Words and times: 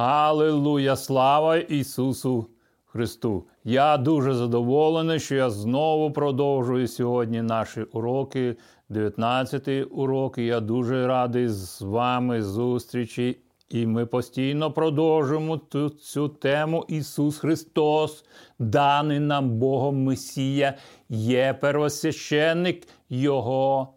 Аллилуйя! 0.00 0.96
Слава 0.96 1.56
Ісусу 1.56 2.46
Христу! 2.86 3.44
Я 3.64 3.96
дуже 3.96 4.34
задоволений, 4.34 5.20
що 5.20 5.34
я 5.34 5.50
знову 5.50 6.12
продовжую 6.12 6.88
сьогодні 6.88 7.42
наші 7.42 7.82
уроки, 7.82 8.56
19-й 8.90 9.86
урок. 9.90 10.38
Я 10.38 10.60
дуже 10.60 11.06
радий 11.06 11.48
з 11.48 11.82
вами 11.82 12.42
зустрічі. 12.42 13.38
І 13.68 13.86
ми 13.86 14.06
постійно 14.06 14.72
продовжуємо 14.72 15.60
цю, 15.72 15.90
цю 15.90 16.28
тему 16.28 16.84
Ісус 16.88 17.38
Христос, 17.38 18.24
даний 18.58 19.20
нам 19.20 19.50
Богом 19.50 20.04
Месія, 20.04 20.74
є 21.08 21.58
первосвященник 21.60 22.88
Його 23.10 23.88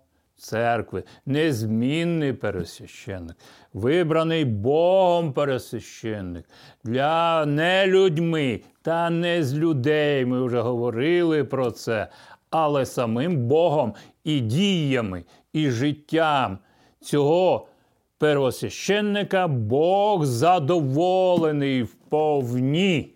церкви, 0.42 1.04
незмінний 1.26 2.34
пересвященник, 2.34 3.38
вибраний 3.74 4.46
Богом 4.46 5.34
пересвященник 5.34 6.46
для 6.84 7.46
не 7.46 7.88
людьми 7.88 8.62
та 8.82 9.10
не 9.10 9.44
з 9.44 9.54
людей. 9.54 10.26
Ми 10.26 10.46
вже 10.46 10.62
говорили 10.62 11.44
про 11.44 11.72
це, 11.72 12.08
але 12.50 12.86
самим 12.86 13.38
Богом 13.38 13.94
і 14.24 14.40
діями, 14.40 15.24
і 15.54 15.70
життям 15.70 16.58
цього. 17.02 17.68
Первосвященника 18.18 19.48
Бог 19.48 20.26
задоволений 20.26 21.84
вповні, 21.84 23.14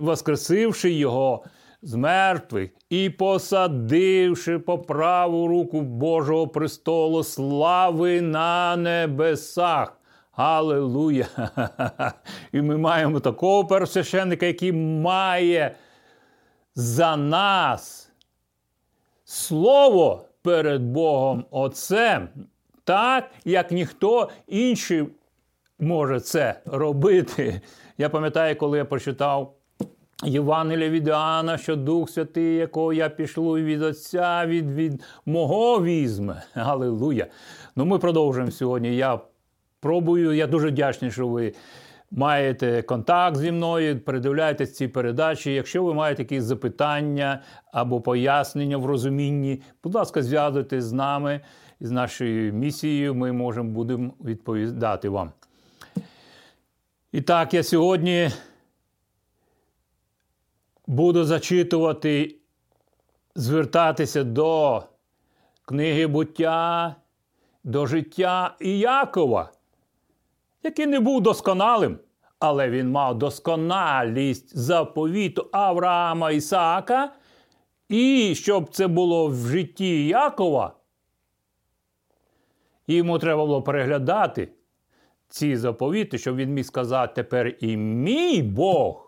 воскресивши 0.00 0.92
його 0.92 1.44
з 1.82 1.94
мертвих 1.94 2.70
і 2.90 3.10
посадивши 3.10 4.58
по 4.58 4.78
праву 4.78 5.48
руку 5.48 5.80
Божого 5.80 6.48
престолу 6.48 7.24
слави 7.24 8.20
на 8.20 8.76
небесах. 8.76 9.94
Аллилуйя! 10.32 11.26
І 12.52 12.62
ми 12.62 12.76
маємо 12.76 13.20
такого 13.20 13.64
первосвященника, 13.64 14.46
який 14.46 14.72
має 14.72 15.76
за 16.74 17.16
нас 17.16 18.12
слово 19.24 20.24
перед 20.42 20.82
Богом 20.82 21.44
Отцем, 21.50 22.28
так 22.84 23.30
як 23.44 23.70
ніхто 23.70 24.28
інший 24.46 25.06
може 25.78 26.20
це 26.20 26.60
робити. 26.66 27.60
Я 27.98 28.08
пам'ятаю, 28.08 28.56
коли 28.56 28.78
я 28.78 28.84
прочитав 28.84 29.57
Євангелія 30.24 30.90
від 30.90 31.08
Іоанна, 31.08 31.58
що 31.58 31.76
Дух 31.76 32.10
Святий, 32.10 32.56
якого 32.56 32.92
я 32.92 33.08
пішлю 33.08 33.52
від 33.52 33.82
Отця, 33.82 34.46
від 34.46 34.70
від 34.70 35.02
мого 35.26 35.82
візьме. 35.82 36.42
Аллилуйя. 36.54 37.26
Ну, 37.76 37.84
ми 37.84 37.98
продовжуємо 37.98 38.50
сьогодні. 38.50 38.96
Я 38.96 39.20
пробую, 39.80 40.32
я 40.32 40.46
дуже 40.46 40.68
вдячний, 40.68 41.10
що 41.10 41.28
ви 41.28 41.52
маєте 42.10 42.82
контакт 42.82 43.36
зі 43.36 43.52
мною, 43.52 44.00
передивляєтесь 44.00 44.74
ці 44.74 44.88
передачі. 44.88 45.54
Якщо 45.54 45.84
ви 45.84 45.94
маєте 45.94 46.22
якісь 46.22 46.44
запитання 46.44 47.42
або 47.72 48.00
пояснення 48.00 48.76
в 48.76 48.86
розумінні, 48.86 49.62
будь 49.84 49.94
ласка, 49.94 50.22
зв'язуйтесь 50.22 50.84
з 50.84 50.92
нами, 50.92 51.40
з 51.80 51.90
нашою 51.90 52.52
місією, 52.52 53.14
ми 53.14 53.32
можемо 53.32 53.70
будемо 53.70 54.12
відповідати 54.24 55.08
вам. 55.08 55.32
І 57.12 57.20
так, 57.20 57.54
я 57.54 57.62
сьогодні 57.62 58.30
буду 60.88 61.24
зачитувати, 61.24 62.36
звертатися 63.34 64.24
до 64.24 64.82
книги 65.64 66.06
буття, 66.06 66.94
до 67.64 67.86
життя 67.86 68.56
Іякова, 68.60 69.52
який 70.62 70.86
не 70.86 71.00
був 71.00 71.20
досконалим, 71.20 71.98
але 72.38 72.70
він 72.70 72.90
мав 72.90 73.18
досконалість 73.18 74.58
заповіту 74.58 75.48
Авраама 75.52 76.30
Ісаака. 76.30 77.12
І 77.88 78.34
щоб 78.34 78.68
це 78.68 78.86
було 78.86 79.28
в 79.28 79.36
житті 79.36 80.06
Якова, 80.06 80.74
йому 82.86 83.18
треба 83.18 83.46
було 83.46 83.62
переглядати 83.62 84.48
ці 85.28 85.56
заповіти, 85.56 86.18
щоб 86.18 86.36
він 86.36 86.54
міг 86.54 86.64
сказати 86.64 87.12
тепер 87.14 87.56
і 87.60 87.76
мій 87.76 88.42
Бог. 88.42 89.07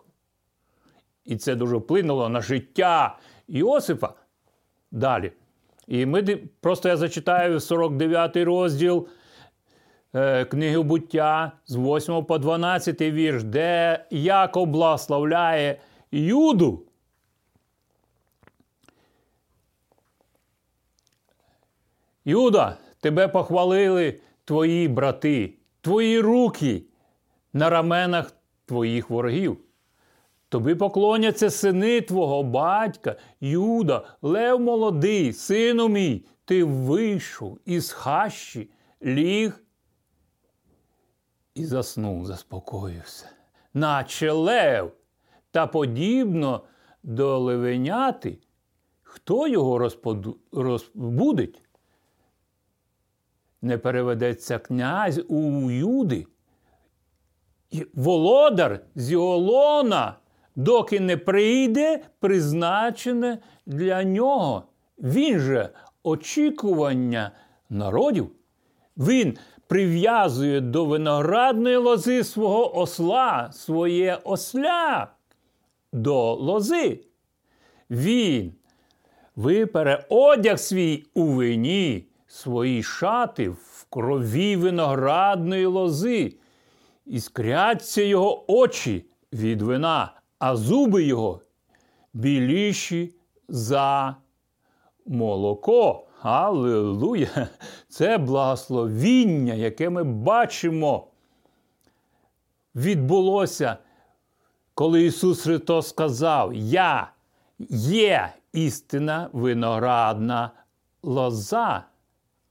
І 1.25 1.35
це 1.35 1.55
дуже 1.55 1.75
вплинуло 1.75 2.29
на 2.29 2.41
життя 2.41 3.17
Іосифа. 3.47 4.13
Далі. 4.91 5.31
І 5.87 6.05
ми 6.05 6.23
просто 6.61 6.89
я 6.89 6.97
зачитаю 6.97 7.59
49 7.59 8.37
розділ 8.37 9.07
е, 10.15 10.45
книги 10.45 10.81
буття 10.81 11.51
з 11.65 11.75
8 11.75 12.25
по 12.25 12.37
12 12.37 13.01
вірш, 13.01 13.43
де 13.43 14.05
Яков 14.11 14.67
благословляє 14.67 15.81
Юду. 16.11 16.85
Юда, 22.25 22.77
тебе 22.99 23.27
похвалили 23.27 24.19
твої 24.45 24.87
брати, 24.87 25.53
твої 25.81 26.19
руки 26.19 26.83
на 27.53 27.69
раменах 27.69 28.33
твоїх 28.65 29.09
ворогів. 29.09 29.57
Тобі 30.51 30.75
поклоняться 30.75 31.49
сини 31.49 32.01
твого 32.01 32.43
батька, 32.43 33.15
Юда, 33.41 34.05
Лев 34.21 34.59
молодий, 34.59 35.33
сину 35.33 35.87
мій, 35.87 36.25
ти 36.45 36.63
вийшов 36.63 37.59
із 37.65 37.91
хащі, 37.91 38.69
ліг 39.03 39.63
і 41.55 41.65
заснув, 41.65 42.25
заспокоївся, 42.25 43.29
наче 43.73 44.31
лев, 44.31 44.91
та 45.51 45.67
подібно 45.67 46.63
до 47.03 47.39
левеняти, 47.39 48.37
хто 49.03 49.47
його 49.47 49.77
розподу... 49.77 50.37
розбудить? 50.51 51.61
Не 53.61 53.77
переведеться 53.77 54.59
князь 54.59 55.21
у 55.27 55.71
Юди, 55.71 56.27
володар 57.93 58.85
з 58.95 59.11
його 59.11 59.37
лона 59.37 60.17
доки 60.55 60.99
не 60.99 61.17
прийде 61.17 61.99
призначене 62.19 63.37
для 63.65 64.03
нього. 64.03 64.63
Він 64.99 65.39
же 65.39 65.69
очікування 66.03 67.31
народів. 67.69 68.31
Він 68.97 69.37
прив'язує 69.67 70.61
до 70.61 70.85
виноградної 70.85 71.75
лози 71.75 72.23
свого 72.23 72.77
осла, 72.77 73.49
своє 73.53 74.19
осля 74.23 75.07
до 75.93 76.33
лози. 76.33 76.99
Він 77.89 78.53
випере 79.35 80.05
одяг 80.09 80.59
свій 80.59 81.03
у 81.13 81.23
вині, 81.25 82.05
свої 82.27 82.83
шати 82.83 83.49
в 83.49 83.85
крові 83.89 84.55
виноградної 84.55 85.65
лози, 85.65 86.33
іскряться 87.05 88.01
його 88.01 88.51
очі 88.51 89.05
від 89.33 89.61
вина, 89.61 90.13
а 90.41 90.55
зуби 90.55 91.03
його 91.03 91.41
біліші 92.13 93.15
за 93.47 94.15
молоко. 95.05 96.07
Аллилуйя! 96.21 97.47
Це 97.89 98.17
благословіння, 98.17 99.53
яке 99.53 99.89
ми 99.89 100.03
бачимо, 100.03 101.07
відбулося, 102.75 103.77
коли 104.73 105.03
Ісус 105.03 105.41
Христос 105.41 105.89
сказав: 105.89 106.53
Я 106.53 107.11
є 107.69 108.33
істина 108.53 109.29
виноградна 109.33 110.51
лоза, 111.03 111.83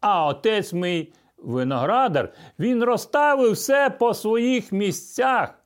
а 0.01 0.27
отець 0.27 0.73
мій 0.73 1.13
виноградар, 1.39 2.33
Він 2.59 2.85
розставив 2.85 3.53
все 3.53 3.91
по 3.91 4.15
своїх 4.15 4.73
місцях. 4.73 5.60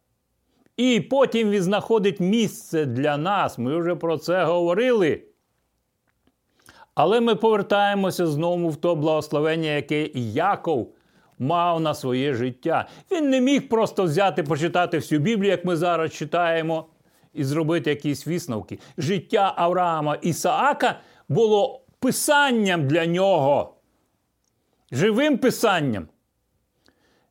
І 0.77 1.01
потім 1.01 1.51
він 1.51 1.63
знаходить 1.63 2.21
місце 2.21 2.85
для 2.85 3.17
нас. 3.17 3.59
Ми 3.59 3.79
вже 3.79 3.95
про 3.95 4.19
це 4.19 4.45
говорили. 4.45 5.23
Але 6.95 7.21
ми 7.21 7.35
повертаємося 7.35 8.27
знову 8.27 8.69
в 8.69 8.77
то 8.77 8.97
благословення, 8.97 9.71
яке 9.71 10.11
Яков 10.15 10.95
мав 11.39 11.81
на 11.81 11.95
своє 11.95 12.35
життя. 12.35 12.89
Він 13.11 13.31
не 13.31 13.41
міг 13.41 13.69
просто 13.69 14.05
взяти, 14.05 14.43
почитати 14.43 14.99
всю 14.99 15.21
Біблію, 15.21 15.51
як 15.51 15.65
ми 15.65 15.77
зараз 15.77 16.13
читаємо, 16.13 16.87
і 17.33 17.45
зробити 17.45 17.91
якісь 17.91 18.27
висновки. 18.27 18.79
Життя 18.99 19.53
Авраама 19.57 20.15
Ісаака 20.15 21.01
було 21.29 21.81
писанням 21.99 22.89
для 22.89 23.07
нього. 23.07 23.75
Живим 24.93 25.39
писанням. 25.39 26.09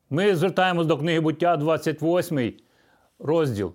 Ми 0.10 0.36
звертаємось 0.36 0.86
до 0.86 0.98
книги 0.98 1.20
буття 1.20 1.58
28 1.58 2.54
розділ, 3.24 3.74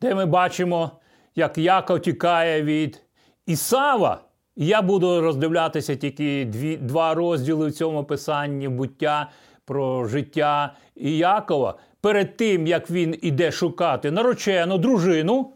де 0.00 0.14
ми 0.14 0.26
бачимо, 0.26 0.90
як 1.34 1.58
Яков 1.58 2.00
тікає 2.00 2.62
від 2.62 3.02
Ісава. 3.46 4.20
Я 4.56 4.82
буду 4.82 5.20
роздивлятися 5.20 5.96
тільки 5.96 6.44
дві, 6.44 6.76
два 6.76 7.14
розділи 7.14 7.66
в 7.66 7.72
цьому 7.72 8.04
писанні 8.04 8.68
буття 8.68 9.30
про 9.64 10.04
життя 10.04 10.74
Іякова 10.94 11.78
перед 12.00 12.36
тим, 12.36 12.66
як 12.66 12.90
він 12.90 13.18
іде 13.22 13.52
шукати 13.52 14.10
наречену 14.10 14.78
дружину, 14.78 15.52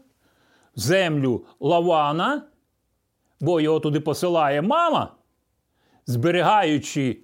землю 0.75 1.45
Лавана, 1.59 2.43
бо 3.41 3.61
його 3.61 3.79
туди 3.79 3.99
посилає 3.99 4.61
мама, 4.61 5.11
зберігаючи 6.05 7.19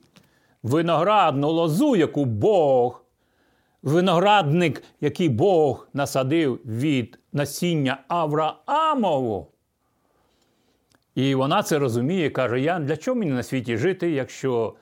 виноградну 0.64 1.52
лозу, 1.52 1.96
яку 1.96 2.26
Бог, 2.26 3.01
виноградник, 3.84 4.84
який 5.02 5.30
Бог 5.30 5.88
насадив 5.94 6.60
від 6.66 7.20
насіння 7.34 8.04
Авраамову. 8.08 9.48
І 11.16 11.36
вона 11.36 11.64
це 11.64 11.80
розуміє, 11.80 12.30
каже: 12.30 12.60
Я 12.60 12.80
для 12.80 12.98
чого 12.98 13.16
мені 13.16 13.32
на 13.32 13.44
світі 13.44 13.78
жити, 13.78 14.12
якщо 14.12 14.76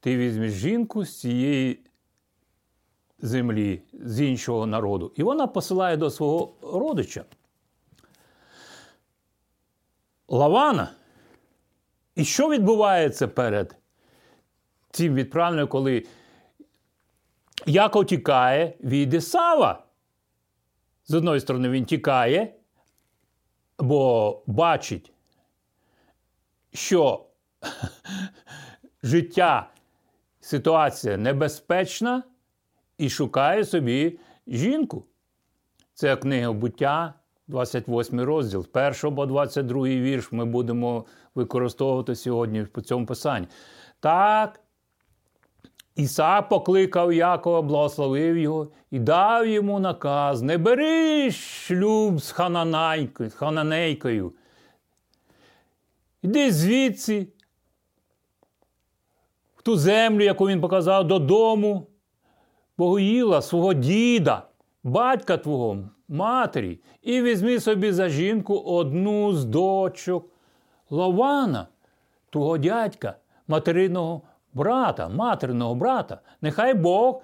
ти 0.00 0.16
візьмеш 0.16 0.52
жінку 0.52 1.04
з 1.04 1.20
цієї 1.20 1.80
землі, 3.18 3.82
з 3.92 4.20
іншого 4.20 4.66
народу? 4.66 5.12
І 5.16 5.22
вона 5.22 5.46
посилає 5.46 5.96
до 5.96 6.10
свого 6.10 6.54
родича. 6.62 7.24
Лавана. 10.28 10.90
І 12.14 12.24
що 12.24 12.48
відбувається 12.48 13.28
перед 13.28 13.76
цим 14.90 15.14
відправленням, 15.14 15.68
коли 15.68 16.06
Яков 17.66 18.06
тікає 18.06 18.74
від 18.80 19.14
Ісава? 19.14 19.84
З 21.04 21.14
одної 21.14 21.40
сторони, 21.40 21.68
він 21.68 21.84
тікає, 21.84 22.54
бо 23.78 24.42
бачить, 24.46 25.12
що 26.72 27.24
життя, 29.02 29.70
ситуація 30.40 31.16
небезпечна 31.16 32.22
і 32.98 33.10
шукає 33.10 33.64
собі 33.64 34.18
жінку. 34.46 35.04
Це 35.94 36.16
книга 36.16 36.52
буття, 36.52 37.14
28 37.48 38.20
розділ, 38.20 38.66
1 38.72 39.14
по 39.14 39.26
22 39.26 39.82
вірш 39.84 40.32
ми 40.32 40.44
будемо 40.44 41.04
використовувати 41.34 42.14
сьогодні 42.14 42.64
по 42.64 42.80
цьому 42.80 43.06
писанні. 43.06 43.46
Так, 44.00 44.60
Ісак 45.96 46.48
покликав 46.48 47.12
Якова, 47.12 47.62
благословив 47.62 48.38
його 48.38 48.68
і 48.90 48.98
дав 48.98 49.46
йому 49.46 49.80
наказ: 49.80 50.42
не 50.42 50.58
бери 50.58 51.30
шлюб 51.30 52.18
з 52.18 52.30
хананейкою. 53.34 54.32
Іди 56.22 56.52
звідси, 56.52 57.26
в 59.56 59.62
ту 59.62 59.76
землю, 59.76 60.24
яку 60.24 60.48
він 60.48 60.60
показав 60.60 61.06
додому, 61.06 61.86
Богоїла, 62.78 63.42
свого 63.42 63.74
діда, 63.74 64.46
батька 64.82 65.36
твого, 65.36 65.78
матері, 66.08 66.80
і 67.02 67.22
візьми 67.22 67.60
собі 67.60 67.92
за 67.92 68.08
жінку 68.08 68.58
одну 68.58 69.32
з 69.32 69.44
дочок 69.44 70.28
Лавана, 70.90 71.68
твого 72.30 72.58
дядька, 72.58 73.16
материного 73.48 74.22
брата, 74.54 75.08
материного 75.08 75.74
брата. 75.74 76.20
Нехай 76.40 76.74
Бог 76.74 77.22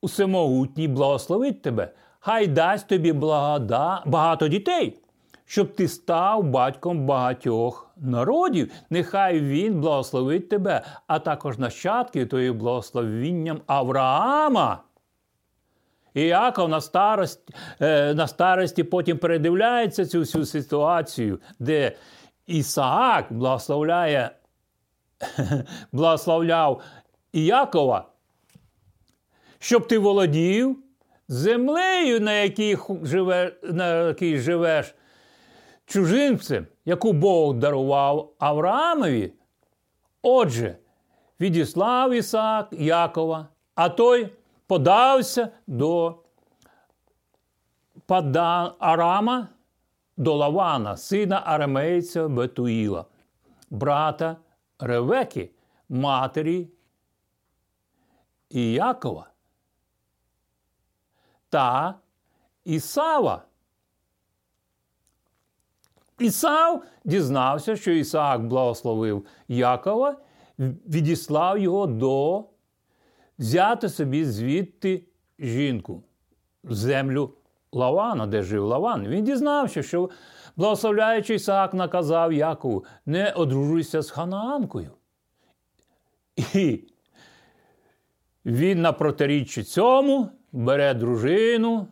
усемогутній 0.00 0.88
благословить 0.88 1.62
тебе, 1.62 1.92
хай 2.20 2.46
дасть 2.46 2.88
тобі 2.88 3.12
благода, 3.12 4.02
багато 4.06 4.48
дітей, 4.48 4.98
щоб 5.44 5.74
ти 5.74 5.88
став 5.88 6.42
батьком 6.42 7.06
багатьох 7.06 7.90
народів. 7.96 8.72
Нехай 8.90 9.40
Він 9.40 9.80
благословить 9.80 10.48
тебе, 10.48 10.82
а 11.06 11.18
також 11.18 11.58
нащадки 11.58 12.26
твоїм 12.26 12.58
благословінням 12.58 13.60
Авраама. 13.66 14.78
І 16.14 16.22
Яков 16.22 16.68
на 16.68 16.80
старості, 16.80 17.54
е, 17.80 18.14
на 18.14 18.26
старості 18.26 18.84
потім 18.84 19.18
передивляється 19.18 20.06
цю 20.06 20.20
всю 20.20 20.46
ситуацію, 20.46 21.40
де 21.58 21.92
Ісаак 22.46 23.26
благословляє, 23.30 24.30
благословляв 25.92 26.82
Іякова, 27.32 28.08
щоб 29.58 29.88
ти 29.88 29.98
володів 29.98 30.78
землею, 31.28 32.20
на 32.20 32.32
якій 32.32 32.78
живе, 33.02 33.52
на 33.62 34.06
якій 34.08 34.38
живеш 34.38 34.94
чужинцем, 35.86 36.66
яку 36.84 37.12
Бог 37.12 37.54
дарував 37.54 38.32
Авраамові. 38.38 39.32
Отже, 40.22 40.76
відіслав 41.40 42.12
Ісаак 42.12 42.68
Якова, 42.72 43.48
а 43.74 43.88
той 43.88 44.32
подався 44.66 45.48
до 45.66 46.18
Падан 48.06 48.72
Арама, 48.78 49.48
до 50.16 50.34
Лавана, 50.34 50.96
сина 50.96 51.42
арамейця 51.44 52.28
Бетуїла, 52.28 53.04
брата 53.70 54.36
Ревеки, 54.82 55.50
матері 55.88 56.68
Іякова 58.50 59.30
та 61.48 61.94
Ісава. 62.64 63.44
Ісав 66.18 66.84
дізнався, 67.04 67.76
що 67.76 67.90
Ісаак 67.90 68.46
благословив 68.46 69.26
Якова, 69.48 70.16
відіслав 70.58 71.58
його 71.58 71.86
до 71.86 72.44
взяти 73.38 73.88
собі 73.88 74.24
звідти 74.24 75.04
жінку, 75.38 76.02
землю 76.64 77.34
Лавана, 77.72 78.26
де 78.26 78.42
жив 78.42 78.64
Лаван. 78.64 79.08
Він 79.08 79.24
дізнався, 79.24 79.82
що 79.82 80.10
благословляючий 80.56 81.36
Ісаак 81.36 81.74
наказав 81.74 82.32
Якову, 82.32 82.84
не 83.06 83.32
одружуйся 83.32 84.02
з 84.02 84.10
ханаанкою. 84.10 84.90
І 86.54 86.84
він 88.46 88.82
на 88.82 88.92
протиріччі 88.92 89.62
цьому 89.62 90.28
бере 90.52 90.94
дружину. 90.94 91.86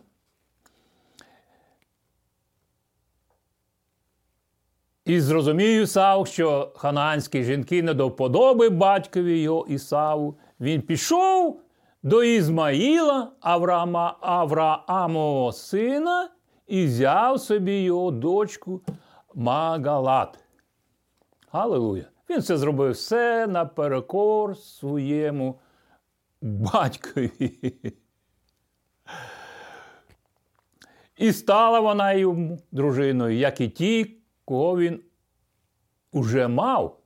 І 5.04 5.20
зрозумів 5.20 5.82
Ісав, 5.82 6.26
що 6.26 6.72
ханаанські 6.76 7.44
жінки 7.44 7.82
не 7.82 7.94
до 7.94 8.08
вподоби 8.08 8.68
батькові 8.68 9.40
його 9.40 9.66
Ісаву. 9.66 10.38
Він 10.60 10.82
пішов 10.82 11.60
до 12.02 12.24
Ізмаїла, 12.24 13.32
Авраама, 13.40 14.16
Авраамового 14.20 15.52
сина, 15.52 16.28
і 16.70 16.86
взяв 16.86 17.40
собі 17.40 17.82
його 17.82 18.10
дочку 18.10 18.80
Магалат. 19.34 20.38
Галилуя! 21.52 22.04
Він 22.30 22.42
це 22.42 22.56
зробив 22.58 22.90
все 22.90 23.46
наперекор 23.46 24.56
своєму 24.56 25.58
батькові. 26.40 27.72
І 31.16 31.32
стала 31.32 31.80
вона 31.80 32.12
йому 32.12 32.58
дружиною, 32.72 33.36
як 33.38 33.60
і 33.60 33.68
ті, 33.68 34.16
кого 34.44 34.78
він 34.78 35.00
уже 36.12 36.48
мав. 36.48 37.00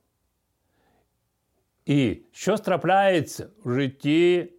І 1.85 2.17
що 2.31 2.57
трапляється 2.57 3.49
в 3.63 3.73
житті 3.73 4.53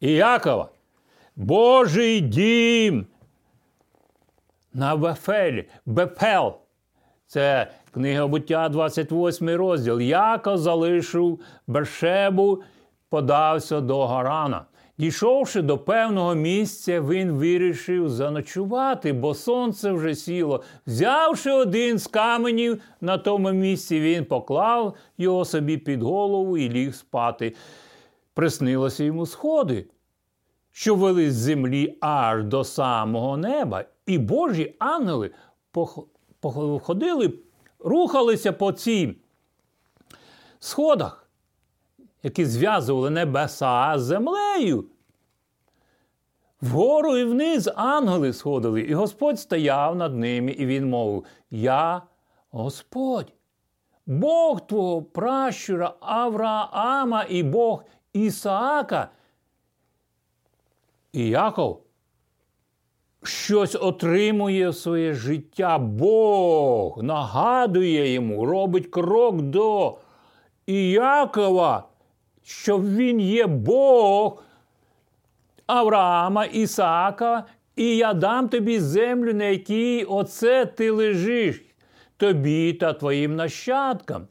Іякова? 0.00 0.68
Божий 1.36 2.20
дім 2.20 3.06
на 4.74 4.96
Бефелі, 4.96 5.68
Бефел. 5.86 6.54
Це 7.26 7.70
книга 7.90 8.26
буття, 8.26 8.68
28 8.68 9.50
розділ. 9.50 10.00
Яков 10.00 10.58
залишив 10.58 11.40
Бершебу, 11.66 12.62
подався 13.08 13.80
до 13.80 14.06
Гарана. 14.06 14.64
Дійшовши 14.98 15.62
до 15.62 15.78
певного 15.78 16.34
місця, 16.34 17.00
він 17.00 17.32
вирішив 17.32 18.08
заночувати, 18.08 19.12
бо 19.12 19.34
сонце 19.34 19.92
вже 19.92 20.14
сіло. 20.14 20.62
Взявши 20.86 21.52
один 21.52 21.98
з 21.98 22.06
каменів 22.06 22.82
на 23.00 23.18
тому 23.18 23.52
місці, 23.52 24.00
він 24.00 24.24
поклав 24.24 24.94
його 25.18 25.44
собі 25.44 25.76
під 25.76 26.02
голову 26.02 26.58
і 26.58 26.68
ліг 26.68 26.94
спати. 26.94 27.54
Приснилося 28.34 29.04
йому 29.04 29.26
сходи, 29.26 29.86
що 30.72 30.94
вели 30.94 31.30
з 31.30 31.34
землі 31.34 31.98
аж 32.00 32.44
до 32.44 32.64
самого 32.64 33.36
неба, 33.36 33.84
і 34.08 34.18
божі 34.18 34.74
ангели 34.78 35.30
походили, 36.40 37.32
рухалися 37.78 38.52
по 38.52 38.72
цим 38.72 39.16
сходах 40.58 41.28
які 42.22 42.46
зв'язували 42.46 43.10
небеса 43.10 43.98
з 43.98 44.02
землею. 44.02 44.84
Вгору 46.60 47.16
і 47.16 47.24
вниз 47.24 47.70
ангели 47.76 48.32
сходили, 48.32 48.80
і 48.80 48.94
Господь 48.94 49.40
стояв 49.40 49.96
над 49.96 50.16
ними, 50.16 50.50
і 50.50 50.66
він 50.66 50.88
мовив: 50.88 51.24
Я 51.50 52.02
Господь, 52.50 53.32
Бог 54.06 54.66
твого 54.66 55.02
пращура 55.02 55.94
Авраама 56.00 57.24
і 57.28 57.42
Бог 57.42 57.84
Ісаака. 58.12 59.08
І 61.12 61.28
Яков 61.28 61.82
щось 63.22 63.74
отримує 63.74 64.72
своє 64.72 65.14
життя. 65.14 65.78
Бог 65.78 67.02
нагадує 67.02 68.12
йому, 68.12 68.46
робить 68.46 68.86
крок 68.86 69.42
до 69.42 69.98
Іякова, 70.66 71.88
що 72.42 72.78
він 72.78 73.20
є 73.20 73.46
Бог 73.46 74.42
Авраама, 75.66 76.44
Ісаака, 76.44 77.44
і 77.76 77.96
я 77.96 78.14
дам 78.14 78.48
тобі 78.48 78.80
землю, 78.80 79.34
на 79.34 79.44
якій 79.44 80.04
оце 80.04 80.66
ти 80.66 80.90
лежиш, 80.90 81.62
тобі 82.16 82.72
та 82.72 82.92
твоїм 82.92 83.36
нащадкам. 83.36 84.28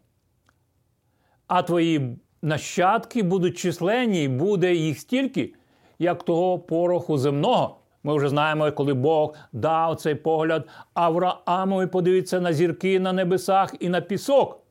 А 1.48 1.62
твої 1.62 2.18
нащадки 2.42 3.24
будуть 3.24 3.58
численні, 3.58 4.24
і 4.24 4.28
буде 4.28 4.76
їх 4.76 5.00
стільки, 5.00 5.54
як 6.00 6.24
того 6.24 6.60
пороху 6.60 7.18
земного. 7.18 7.80
Ми 8.08 8.18
вже 8.18 8.30
знаємо, 8.30 8.72
коли 8.72 8.94
Бог 8.94 9.36
дав 9.54 9.96
цей 9.96 10.16
погляд 10.16 10.68
Авраамові, 10.94 11.88
подивиться 11.88 12.40
на 12.42 12.54
зірки 12.54 13.00
на 13.00 13.14
небесах 13.14 13.74
і 13.80 13.90
на 13.90 14.02
пісок. 14.02 14.64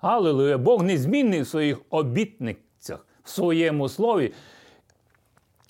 Аллилуйя! 0.00 0.58
Бог 0.58 0.82
незмінний 0.82 1.40
в 1.40 1.46
своїх 1.46 1.80
обітницях, 1.90 3.06
в 3.24 3.30
своєму 3.30 3.88
слові. 3.88 4.32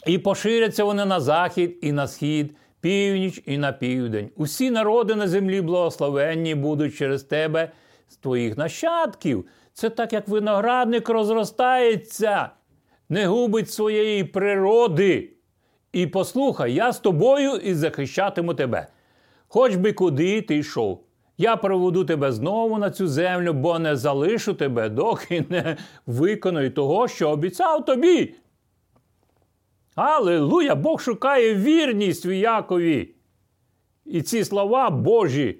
І 0.06 0.18
поширяться 0.18 0.84
вони 0.84 1.04
на 1.04 1.20
захід 1.20 1.78
і 1.82 1.92
на 1.92 2.06
схід, 2.08 2.56
північ 2.80 3.42
і 3.46 3.58
на 3.58 3.72
південь. 3.72 4.30
Усі 4.36 4.70
народи 4.70 5.14
на 5.14 5.28
землі 5.28 5.60
благословенні 5.60 6.54
будуть 6.54 6.96
через 6.96 7.22
тебе 7.22 7.70
з 8.08 8.16
твоїх 8.16 8.56
нащадків. 8.56 9.46
Це 9.72 9.90
так, 9.90 10.12
як 10.12 10.28
виноградник 10.28 11.08
розростається, 11.08 12.50
не 13.08 13.26
губить 13.26 13.70
своєї 13.70 14.24
природи. 14.24 15.35
І 15.96 16.06
послухай, 16.06 16.74
я 16.74 16.92
з 16.92 16.98
тобою 16.98 17.56
і 17.56 17.74
захищатиму 17.74 18.54
тебе. 18.54 18.86
Хоч 19.48 19.76
би 19.76 19.92
куди 19.92 20.42
ти 20.42 20.56
йшов. 20.56 21.02
Я 21.38 21.56
приведу 21.56 22.04
тебе 22.04 22.32
знову 22.32 22.78
на 22.78 22.90
цю 22.90 23.08
землю, 23.08 23.52
бо 23.52 23.78
не 23.78 23.96
залишу 23.96 24.54
тебе, 24.54 24.88
доки 24.88 25.44
не 25.48 25.76
виконую 26.06 26.70
того, 26.70 27.08
що 27.08 27.30
обіцяв 27.30 27.84
тобі. 27.84 28.34
Аллилуйя! 29.94 30.74
Бог 30.74 31.00
шукає 31.00 31.54
вірність 31.54 32.26
в 32.26 32.32
Якові. 32.32 33.14
І 34.04 34.22
ці 34.22 34.44
слова 34.44 34.90
Божі, 34.90 35.58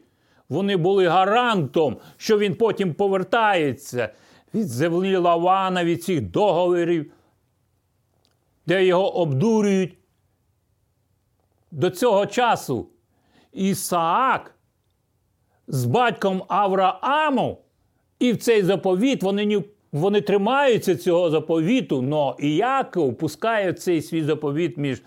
вони 0.48 0.76
були 0.76 1.08
гарантом, 1.08 1.96
що 2.16 2.38
він 2.38 2.54
потім 2.54 2.94
повертається 2.94 4.08
від 4.54 4.68
землі 4.68 5.16
Лавана, 5.16 5.84
від 5.84 6.04
цих 6.04 6.20
договорів, 6.20 7.12
де 8.66 8.84
його 8.84 9.16
обдурюють. 9.16 9.96
До 11.76 11.90
цього 11.90 12.26
часу 12.26 12.88
Ісаак 13.52 14.54
з 15.68 15.84
батьком 15.84 16.42
Авраамом, 16.48 17.56
і 18.18 18.32
в 18.32 18.36
цей 18.36 18.62
заповіт 18.62 19.22
вони 19.22 19.64
вони 19.92 20.20
тримаються 20.20 20.96
цього 20.96 21.30
заповіту, 21.30 22.08
але 22.12 22.34
Іяков 22.38 23.18
пускає 23.18 23.72
цей 23.72 24.02
свій 24.02 24.22
заповіт 24.22 24.76
між 24.76 25.02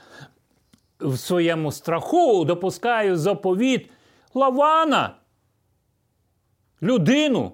в 0.99 1.17
своєму 1.17 1.71
страху, 1.71 2.45
допускає 2.45 3.17
заповіт 3.17 3.89
Лавана, 4.33 5.15
людину. 6.81 7.51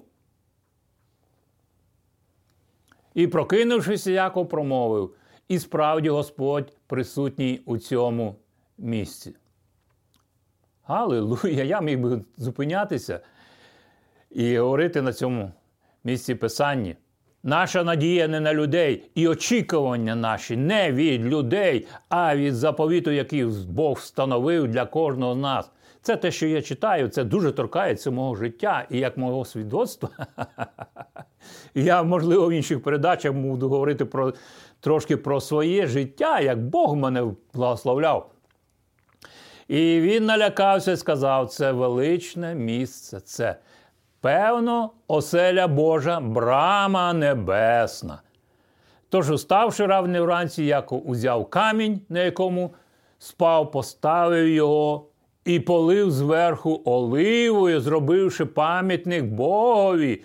І, 3.13 3.27
прокинувшись, 3.27 4.07
Яков 4.07 4.49
промовив, 4.49 5.15
і 5.47 5.59
справді 5.59 6.09
Господь 6.09 6.73
присутній 6.87 7.61
у 7.65 7.77
цьому 7.77 8.35
місці. 8.77 9.35
Аллилуйя! 10.83 11.63
Я 11.63 11.81
міг 11.81 11.99
би 11.99 12.21
зупинятися 12.37 13.19
і 14.31 14.57
говорити 14.57 15.01
на 15.01 15.13
цьому 15.13 15.51
місці 16.03 16.35
Писання. 16.35 16.95
Наша 17.43 17.83
надія 17.83 18.27
не 18.27 18.39
на 18.39 18.53
людей, 18.53 19.11
і 19.15 19.27
очікування 19.27 20.15
наші 20.15 20.57
не 20.57 20.91
від 20.91 21.25
людей, 21.25 21.87
а 22.09 22.35
від 22.35 22.55
заповіту, 22.55 23.11
який 23.11 23.45
Бог 23.69 23.97
встановив 23.97 24.67
для 24.67 24.85
кожного 24.85 25.33
з 25.33 25.37
нас. 25.37 25.71
Це 26.01 26.15
те, 26.15 26.31
що 26.31 26.47
я 26.47 26.61
читаю, 26.61 27.07
це 27.07 27.23
дуже 27.23 27.51
торкається 27.51 28.11
мого 28.11 28.35
життя 28.35 28.87
і 28.89 28.99
як 28.99 29.17
мого 29.17 29.45
свідоцтва. 29.45 30.09
Я, 31.75 32.03
можливо, 32.03 32.47
в 32.47 32.51
інших 32.51 32.83
передачах 32.83 33.33
буду 33.33 33.69
говорити 33.69 34.05
про 34.05 34.33
трошки 34.79 35.17
про 35.17 35.41
своє 35.41 35.87
життя, 35.87 36.39
як 36.39 36.67
Бог 36.67 36.95
мене 36.95 37.33
благословляв. 37.53 38.34
І 39.67 40.01
він 40.01 40.25
налякався 40.25 40.91
і 40.91 40.97
сказав: 40.97 41.49
це 41.49 41.71
величне 41.71 42.55
місце, 42.55 43.19
це 43.19 43.55
певно, 44.21 44.91
оселя 45.07 45.67
Божа, 45.67 46.19
брама 46.19 47.13
небесна. 47.13 48.21
Тож, 49.09 49.31
уставши 49.31 49.85
равне 49.85 50.21
вранці, 50.21 50.63
Яков 50.63 51.09
узяв 51.09 51.49
камінь, 51.49 52.01
на 52.09 52.19
якому 52.19 52.73
спав, 53.19 53.71
поставив 53.71 54.47
його 54.47 55.07
і 55.45 55.59
полив 55.59 56.11
зверху 56.11 56.81
оливою, 56.85 57.81
зробивши 57.81 58.45
пам'ятник 58.45 59.25
Богові. 59.25 60.23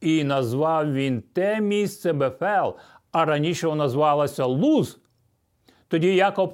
І 0.00 0.24
назвав 0.24 0.92
він 0.92 1.22
те 1.32 1.60
місце 1.60 2.12
Бефел, 2.12 2.76
а 3.12 3.24
раніше 3.24 3.68
воно 3.68 3.84
назвалося 3.84 4.44
Луз. 4.44 4.98
Тоді 5.88 6.14
Яков 6.14 6.52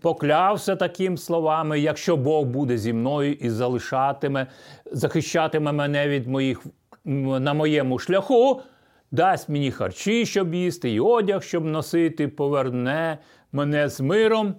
поклявся 0.00 0.76
таким 0.76 1.18
словами: 1.18 1.80
якщо 1.80 2.16
Бог 2.16 2.44
буде 2.44 2.78
зі 2.78 2.92
мною 2.92 3.32
і 3.32 3.50
залишатиме, 3.50 4.46
захищатиме 4.92 5.72
мене 5.72 6.08
від 6.08 6.26
моїх 6.26 6.66
на 7.04 7.54
моєму 7.54 7.98
шляху, 7.98 8.62
дасть 9.10 9.48
мені 9.48 9.70
харчі, 9.70 10.26
щоб 10.26 10.54
їсти, 10.54 10.90
і 10.90 11.00
одяг, 11.00 11.42
щоб 11.42 11.64
носити, 11.64 12.28
поверне 12.28 13.18
мене 13.52 13.88
з 13.88 14.00
миром, 14.00 14.54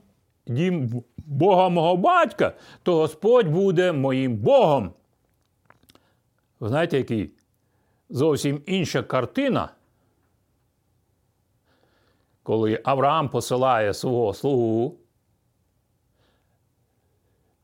дім 0.47 1.03
Бога 1.17 1.69
мого 1.69 1.97
батька, 1.97 2.53
то 2.83 2.95
Господь 2.95 3.47
буде 3.47 3.91
моїм 3.91 4.37
Богом. 4.37 4.93
Ви 6.59 6.69
знаєте, 6.69 6.97
який 6.97 7.31
зовсім 8.09 8.61
інша 8.65 9.03
картина? 9.03 9.69
Коли 12.43 12.81
Авраам 12.83 13.29
посилає 13.29 13.93
свого 13.93 14.33
слугу 14.33 14.97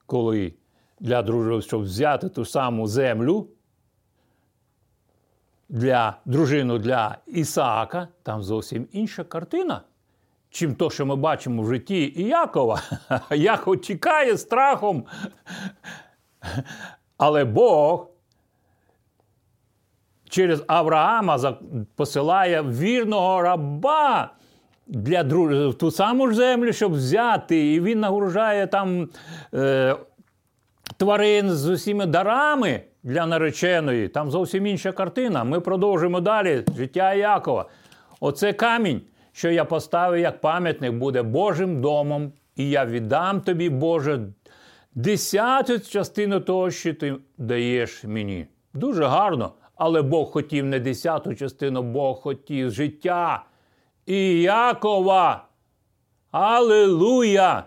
коли 0.06 0.54
для 1.00 1.22
дружини, 1.22 1.62
щоб 1.62 1.82
взяти 1.82 2.30
ту 2.30 2.46
саму 2.46 2.88
землю 2.88 3.48
для 5.70 6.18
дружину 6.26 6.78
для 6.78 7.18
Ісаака, 7.28 8.08
там 8.24 8.44
зовсім 8.44 8.88
інша 8.92 9.24
картина, 9.24 9.82
чим 10.50 10.76
то, 10.76 10.90
що 10.90 11.06
ми 11.06 11.16
бачимо 11.16 11.64
в 11.64 11.70
житті 11.70 12.04
Іякова. 12.04 12.82
Яков 13.32 13.82
тікає 13.82 14.38
страхом. 14.38 15.06
Але 17.18 17.46
Бог 17.46 18.08
через 20.30 20.64
Авраама 20.68 21.58
посилає 21.96 22.62
вірного 22.62 23.42
раба 23.42 24.34
для 24.88 25.24
друж... 25.24 25.75
ту 25.75 25.92
саму 25.92 26.30
ж 26.30 26.36
землю, 26.36 26.74
щоб 26.74 26.94
взяти, 26.94 27.74
і 27.74 27.82
він 27.82 28.00
нагружає 28.00 28.68
там 28.68 29.10
е, 29.54 29.96
тварин 30.98 31.51
з 31.51 31.70
усіма 31.70 32.06
дарами 32.06 32.82
для 33.04 33.25
нареченої. 33.25 34.08
Там 34.08 34.32
зовсім 34.32 34.65
інша 34.65 34.92
картина. 34.92 35.44
Ми 35.44 35.60
продовжимо 35.60 36.20
далі 36.20 36.63
життя 36.77 37.13
Якова. 37.13 37.65
Оце 38.20 38.54
камінь, 38.54 39.01
що 39.32 39.51
я 39.51 39.65
поставив 39.65 40.20
як 40.20 40.42
пам'ятник, 40.42 40.94
буде 40.94 41.22
Божим 41.22 41.82
домом, 41.82 42.32
і 42.56 42.70
я 42.70 42.86
віддам 42.86 43.42
тобі, 43.42 43.70
Боже, 43.70 44.20
десяту 44.96 45.80
частину 45.80 46.39
того, 46.39 46.72
що 46.72 46.94
ти 46.94 47.15
даєш 47.38 48.04
мені. 48.04 48.46
Дуже 48.74 49.06
гарно, 49.06 49.51
але 49.75 50.01
Бог 50.01 50.32
хотів 50.32 50.65
не 50.65 50.80
десяту 50.80 51.36
частину, 51.36 51.84
Бог 51.84 52.22
хотів 52.22 52.72
життя. 52.72 53.44
І 54.06 54.42
Якова. 54.42 55.48
Аллилуйя! 56.32 57.64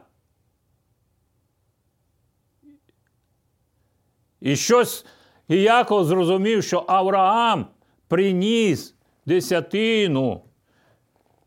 І 4.41 4.57
щось 4.57 5.07
Іяков 5.49 6.05
зрозумів, 6.05 6.65
що 6.65 6.85
Авраам 6.89 7.67
приніс 8.09 8.95
десятину 9.27 10.45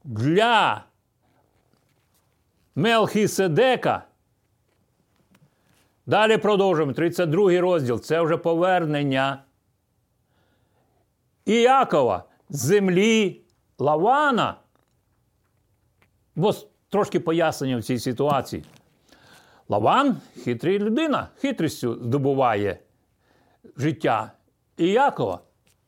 для 0.04 0.84
Мелхіседека. 2.76 4.04
Далі 6.06 6.38
продовжуємо. 6.38 6.94
32 6.94 7.62
розділ. 7.62 8.00
Це 8.00 8.22
вже 8.22 8.38
повернення 8.38 9.44
Іякова 11.46 12.24
з 12.50 12.60
землі 12.60 13.42
Лавана 13.80 14.61
Бо 16.36 16.54
трошки 16.90 17.20
пояснення 17.20 17.78
в 17.78 17.84
цій 17.84 18.00
ситуації. 18.00 18.64
Лаван 19.70 20.18
хитрий 20.44 20.80
людина, 20.80 21.28
хитрістю 21.38 21.94
здобуває 21.94 22.80
життя. 23.78 24.32
І 24.78 24.88
Якова. 24.88 25.40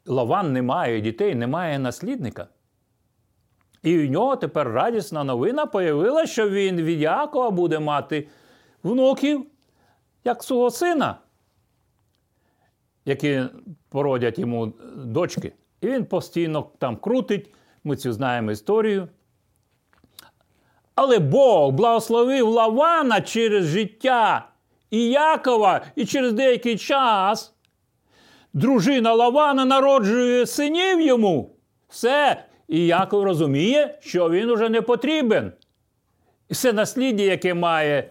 Лаван 0.06 0.54
не 0.54 0.62
має 0.62 1.02
дітей, 1.02 1.36
не 1.36 1.48
має 1.48 1.80
наслідника. 1.80 2.48
І 3.84 3.98
в 3.98 4.12
нього 4.12 4.36
тепер 4.36 4.68
радісна 4.72 5.24
новина 5.24 5.66
появила, 5.66 6.26
що 6.26 6.50
він 6.50 6.82
від 6.82 7.00
Якова 7.00 7.52
буде 7.52 7.80
мати 7.80 8.28
внуків, 8.84 9.46
як 10.24 10.44
свого 10.44 10.72
сина, 10.72 11.18
які 13.06 13.44
породять 13.90 14.40
йому 14.40 14.74
дочки. 14.96 15.54
І 15.82 15.88
він 15.88 16.06
постійно 16.06 16.70
там 16.78 16.98
крутить, 16.98 17.54
ми 17.84 17.96
цю 17.96 18.14
знаємо 18.14 18.52
історію. 18.52 19.08
Але 20.96 21.20
Бог 21.20 21.72
благословив 21.72 22.48
Лавана 22.48 23.22
через 23.22 23.66
життя 23.66 24.48
і 24.92 25.10
Якова, 25.10 25.82
і 25.96 26.06
через 26.06 26.34
деякий 26.34 26.78
час 26.78 27.54
дружина 28.54 29.14
Лавана 29.14 29.66
народжує 29.66 30.46
синів 30.46 31.02
йому. 31.02 31.56
Все. 31.90 32.44
І 32.68 32.86
Яков 32.86 33.24
розуміє, 33.24 33.98
що 34.02 34.30
він 34.30 34.50
уже 34.50 34.70
не 34.70 34.82
потрібен. 34.82 35.52
І 36.50 36.54
все 36.54 36.74
насліддя, 36.74 37.24
яке 37.24 37.54
має 37.54 38.10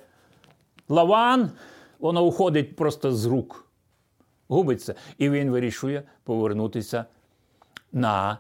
Лаван, 0.89 1.51
воно 1.99 2.25
уходить 2.25 2.77
просто 2.77 3.13
з 3.13 3.27
рук, 3.27 3.67
губиться. 4.49 4.95
І 5.19 5.31
він 5.31 5.51
вирішує 5.51 6.03
повернутися 6.25 7.05
на 7.93 8.39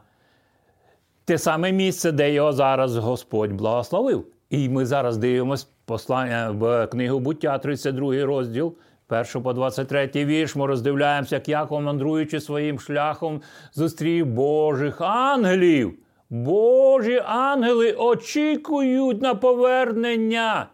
те 1.33 1.39
саме 1.39 1.73
місце, 1.73 2.13
де 2.13 2.33
його 2.33 2.53
зараз 2.53 2.97
Господь 2.97 3.53
благословив. 3.53 4.27
І 4.51 4.69
ми 4.69 4.87
зараз 4.87 5.17
дивимося 5.17 5.67
послання 5.85 6.51
в 6.51 6.87
книгу 6.87 7.21
буття, 7.21 7.59
32 7.59 8.25
розділ, 8.25 8.75
1 9.09 9.43
по 9.43 9.53
23 9.53 10.11
вірш. 10.15 10.57
Ми 10.57 10.67
роздивляємося, 10.67 11.37
як 11.37 11.49
Яков, 11.49 11.83
мандруючи 11.83 12.41
своїм 12.41 12.81
шляхом, 12.81 13.41
зустрів 13.73 14.27
Божих 14.27 15.01
ангелів. 15.01 15.95
Божі 16.31 17.23
ангели 17.27 17.93
очікують 17.93 19.23
на 19.23 19.35
повернення. 19.35 20.67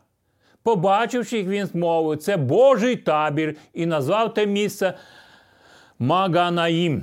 Побачивши 0.62 1.38
їх, 1.38 1.48
він 1.48 1.66
змовив, 1.66 2.18
це 2.18 2.36
Божий 2.36 2.96
табір 2.96 3.56
і 3.74 3.86
назвав 3.86 4.34
те 4.34 4.46
місце 4.46 4.94
Маганаїм. 5.98 7.02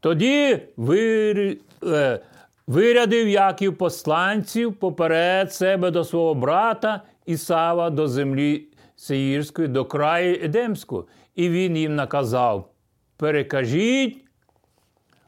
Тоді 0.00 0.58
вир... 0.76 1.56
е, 1.86 2.20
вирядив 2.66 3.28
Яків 3.28 3.78
посланців 3.78 4.74
поперед 4.74 5.52
себе 5.52 5.90
до 5.90 6.04
свого 6.04 6.34
брата 6.34 7.02
Ісава 7.26 7.90
до 7.90 8.08
землі 8.08 8.68
Сеїрської, 8.96 9.68
до 9.68 9.84
краю 9.84 10.38
Едемського. 10.42 11.06
І 11.34 11.48
він 11.48 11.76
їм 11.76 11.94
наказав: 11.94 12.68
перекажіть 13.16 14.24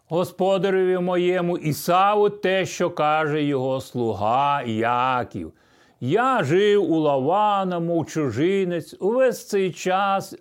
господареві 0.08 0.98
моєму 0.98 1.58
Ісаву 1.58 2.30
те, 2.30 2.66
що 2.66 2.90
каже 2.90 3.42
його 3.42 3.80
слуга 3.80 4.62
Яків. 4.62 5.52
Я 6.00 6.44
жив 6.44 6.90
у 6.92 6.98
Лавана, 6.98 7.80
мов 7.80 8.06
чужинець, 8.06 8.96
увесь 9.00 9.48
цей 9.48 9.72
час 9.72 10.34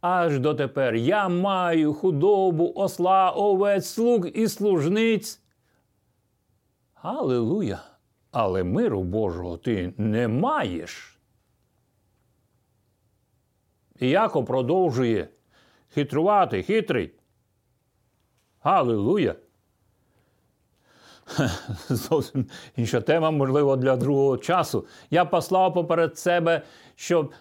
аж 0.00 0.38
дотепер. 0.38 0.94
Я 0.94 1.28
маю 1.28 1.94
худобу, 1.94 2.72
осла, 2.74 3.30
овець, 3.30 3.86
слуг 3.86 4.26
і 4.26 4.48
служниць. 4.48 5.40
Аллилуйя! 7.06 7.80
Але 8.32 8.64
миру 8.64 9.02
Божого 9.02 9.56
ти 9.56 9.94
не 9.96 10.28
маєш. 10.28 11.18
І 14.00 14.08
Яков 14.08 14.46
продовжує 14.46 15.28
хитрувати, 15.94 16.62
хитрий. 16.62 17.12
Аллилуйя! 18.60 19.34
Зовсім 21.88 22.46
інша 22.76 23.00
тема, 23.00 23.30
можливо, 23.30 23.76
для 23.76 23.96
другого 23.96 24.38
часу. 24.38 24.86
Я 25.10 25.24
послав 25.24 25.74
поперед 25.74 26.18
себе, 26.18 26.62
щоб 26.94 27.32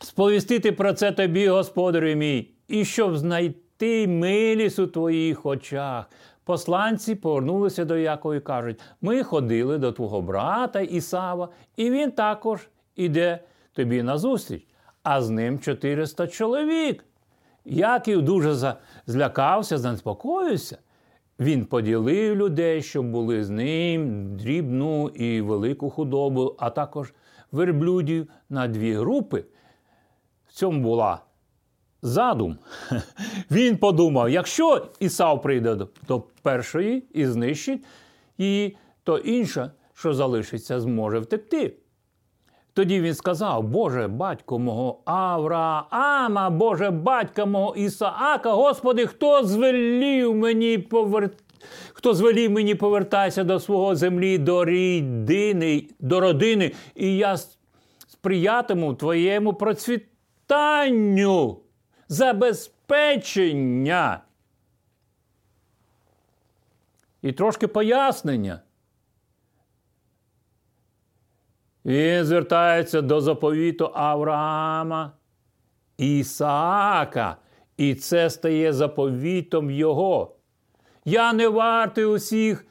сповістити 0.00 0.72
про 0.72 0.92
це 0.92 1.12
тобі, 1.12 1.48
Господарю 1.48 2.14
мій, 2.14 2.50
і 2.68 2.84
щоб 2.84 3.16
знайти 3.16 4.08
милість 4.08 4.78
у 4.78 4.86
твоїх 4.86 5.46
очах. 5.46 6.06
Посланці 6.44 7.14
повернулися 7.14 7.84
до 7.84 7.96
Якова 7.96 8.36
і 8.36 8.40
кажуть: 8.40 8.80
ми 9.00 9.22
ходили 9.22 9.78
до 9.78 9.92
твого 9.92 10.22
брата 10.22 10.80
Ісава, 10.80 11.48
і 11.76 11.90
він 11.90 12.10
також 12.10 12.68
іде 12.96 13.38
тобі 13.72 14.02
назустріч, 14.02 14.66
а 15.02 15.22
з 15.22 15.30
ним 15.30 15.58
400 15.58 16.26
чоловік. 16.26 17.04
Яків 17.64 18.22
дуже 18.22 18.76
злякався, 19.06 19.78
занепокоївся. 19.78 20.78
Він 21.40 21.64
поділив 21.64 22.36
людей, 22.36 22.82
щоб 22.82 23.10
були 23.10 23.44
з 23.44 23.50
ним 23.50 24.36
дрібну 24.36 25.08
і 25.08 25.40
велику 25.40 25.90
худобу, 25.90 26.54
а 26.58 26.70
також 26.70 27.14
верблюдів 27.52 28.28
на 28.50 28.68
дві 28.68 28.94
групи. 28.94 29.44
В 30.48 30.52
цьому 30.52 30.82
була 30.82 31.20
задум. 32.02 32.58
Він 33.50 33.76
подумав: 33.76 34.30
якщо 34.30 34.86
Ісав 35.00 35.42
прийде 35.42 35.76
до 36.08 36.20
першої 36.42 37.04
і 37.14 37.26
знищить 37.26 37.84
її, 38.38 38.76
то 39.04 39.18
інша, 39.18 39.70
що 39.94 40.14
залишиться, 40.14 40.80
зможе 40.80 41.18
втекти. 41.18 41.76
Тоді 42.74 43.00
він 43.00 43.14
сказав: 43.14 43.62
Боже, 43.62 44.08
батько 44.08 44.58
мого 44.58 45.00
Авраама, 45.04 46.50
Боже, 46.50 46.90
батька 46.90 47.46
мого 47.46 47.76
Ісаака, 47.76 48.52
Господи, 48.52 49.06
хто 49.06 49.44
звелів 49.44 50.34
мені 50.34 50.78
повер... 50.78 51.30
хто 51.92 52.14
звелів 52.14 52.50
мені 52.50 52.74
повертатися 52.74 53.44
до 53.44 53.60
свого 53.60 53.96
землі, 53.96 54.38
до 54.38 54.64
рідини, 54.64 55.84
до 56.00 56.20
родини, 56.20 56.72
і 56.94 57.16
я 57.16 57.36
сприятиму 58.08 58.94
твоєму 58.94 59.54
процвітанню, 59.54 61.56
забезпечення. 62.12 64.20
І 67.22 67.32
трошки 67.32 67.68
пояснення. 67.68 68.60
Він 71.84 72.24
звертається 72.24 73.02
до 73.02 73.20
заповіту 73.20 73.90
Авраама 73.94 75.12
Ісаака, 75.96 77.36
і 77.76 77.94
це 77.94 78.30
стає 78.30 78.72
заповітом 78.72 79.70
Його. 79.70 80.36
Я 81.04 81.32
не 81.32 81.48
вартий 81.48 82.04
усіх 82.04 82.66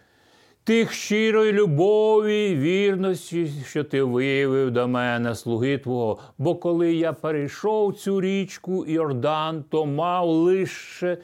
тих 0.71 0.93
щирої 0.93 1.51
любові, 1.51 2.55
вірності, 2.55 3.51
що 3.65 3.83
ти 3.83 4.03
виявив 4.03 4.71
до 4.71 4.87
мене, 4.87 5.35
слуги 5.35 5.77
Твого. 5.77 6.19
Бо 6.37 6.55
коли 6.55 6.93
я 6.93 7.13
перейшов 7.13 7.95
цю 7.95 8.21
річку 8.21 8.85
Йордан, 8.85 9.63
то 9.63 9.85
мав 9.85 10.27
лише 10.29 11.17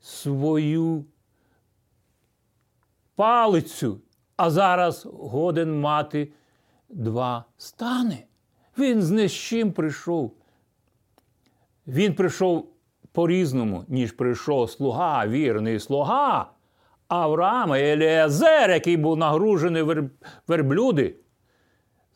свою 0.00 1.04
палицю, 3.14 4.00
а 4.36 4.50
зараз 4.50 5.06
годен 5.12 5.80
мати 5.80 6.32
два 6.88 7.44
стани. 7.58 8.24
Він 8.78 9.02
з 9.02 9.10
не 9.10 9.70
прийшов. 9.70 10.32
Він 11.86 12.14
прийшов 12.14 12.68
по-різному, 13.12 13.84
ніж 13.88 14.12
прийшов 14.12 14.70
слуга, 14.70 15.26
вірний 15.26 15.80
слуга 15.80 16.55
Авраама 17.08 17.78
Еліазер, 17.78 18.70
який 18.70 18.96
був 18.96 19.16
нагружений 19.16 20.10
верблюди 20.46 21.16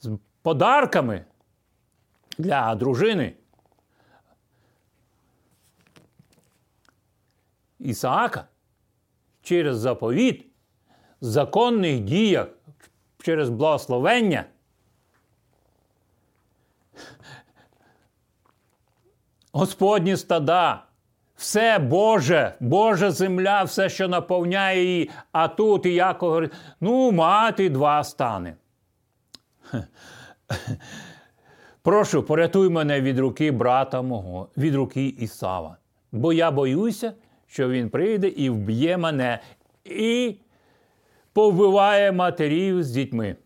з 0.01 0.19
подарками 0.43 1.25
для 2.39 2.75
дружини. 2.75 3.35
Ісаака 7.79 8.47
через 9.43 9.79
заповіт, 9.79 10.47
законних 11.21 12.01
діях, 12.01 12.49
через 13.23 13.51
благословення. 13.51 14.45
Господні 19.53 20.17
стада, 20.17 20.87
все 21.41 21.79
Боже, 21.79 22.55
Божа 22.61 23.11
земля, 23.11 23.63
все, 23.63 23.89
що 23.89 24.09
наповняє 24.09 24.85
її, 24.85 25.11
а 25.33 25.49
тут 25.49 25.87
і 25.87 25.95
Яков 25.95 26.29
говорить, 26.29 26.53
ну, 26.81 27.13
мати 27.13 27.69
два 27.69 28.05
стани. 28.05 28.55
Прошу, 31.83 32.23
порятуй 32.23 32.69
мене 32.69 33.01
від 33.01 33.19
руки 33.19 33.51
брата 33.51 34.03
мого, 34.03 34.49
від 34.57 34.75
руки 34.75 35.07
Ісава. 35.07 35.77
Бо 36.13 36.33
я 36.33 36.51
боюся, 36.51 37.13
що 37.47 37.69
він 37.69 37.91
прийде 37.91 38.29
і 38.29 38.51
вб'є 38.51 38.97
мене, 38.97 39.39
і 39.85 40.37
повбиває 41.33 42.13
матерів 42.13 42.83
з 42.83 42.91
дітьми. 42.91 43.37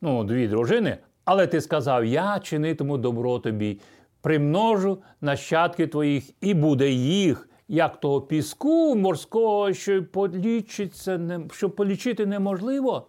Ну, 0.00 0.24
дві 0.24 0.48
дружини, 0.48 0.96
але 1.24 1.46
ти 1.46 1.60
сказав: 1.60 2.04
Я 2.04 2.38
чинитиму 2.38 2.98
добро 2.98 3.38
тобі, 3.38 3.80
примножу 4.26 5.02
нащадки 5.20 5.86
твоїх, 5.86 6.30
і 6.40 6.54
буде 6.54 6.90
їх, 6.90 7.48
як 7.68 8.00
того 8.00 8.20
піску 8.20 8.94
морського, 8.94 9.72
що 9.72 10.04
полічиться, 10.04 11.40
що 11.52 11.70
полічити 11.70 12.26
неможливо. 12.26 13.06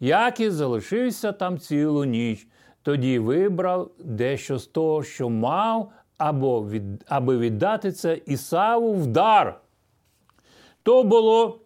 Яків 0.00 0.52
залишився 0.52 1.32
там 1.32 1.58
цілу 1.58 2.04
ніч, 2.04 2.48
тоді 2.82 3.18
вибрав 3.18 3.90
дещо 3.98 4.58
з 4.58 4.66
того, 4.66 5.02
що 5.02 5.28
мав, 5.28 5.92
або 6.18 6.68
від, 6.68 7.04
аби 7.08 7.38
віддати 7.38 7.92
це 7.92 8.20
Ісаву 8.26 8.94
в 8.94 9.06
дар. 9.06 9.60
То 10.82 11.04
було 11.04 11.59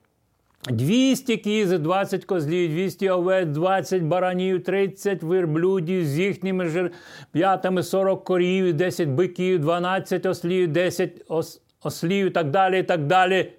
200 0.71 1.37
кіз, 1.37 1.73
20 1.73 2.25
козлів, 2.25 2.71
200 2.71 3.11
овець, 3.11 3.49
20 3.49 4.03
баранів, 4.03 4.65
30 4.65 5.23
верблюдів 5.23 6.07
з 6.07 6.19
їхніми 6.19 6.67
жерп'ятами, 6.67 7.83
40 7.83 8.25
корів, 8.25 8.75
10 8.75 9.09
биків, 9.09 9.61
12 9.61 10.27
ослів, 10.27 10.69
10 10.69 11.23
ос, 11.29 11.63
ослів 11.83 12.27
і 12.27 12.31
так 12.31 12.51
далі. 12.51 12.81
і 12.81 12.83
так 12.83 13.07
далі. 13.07 13.53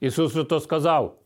Ісус 0.00 0.32
то 0.32 0.60
сказав: 0.60 1.18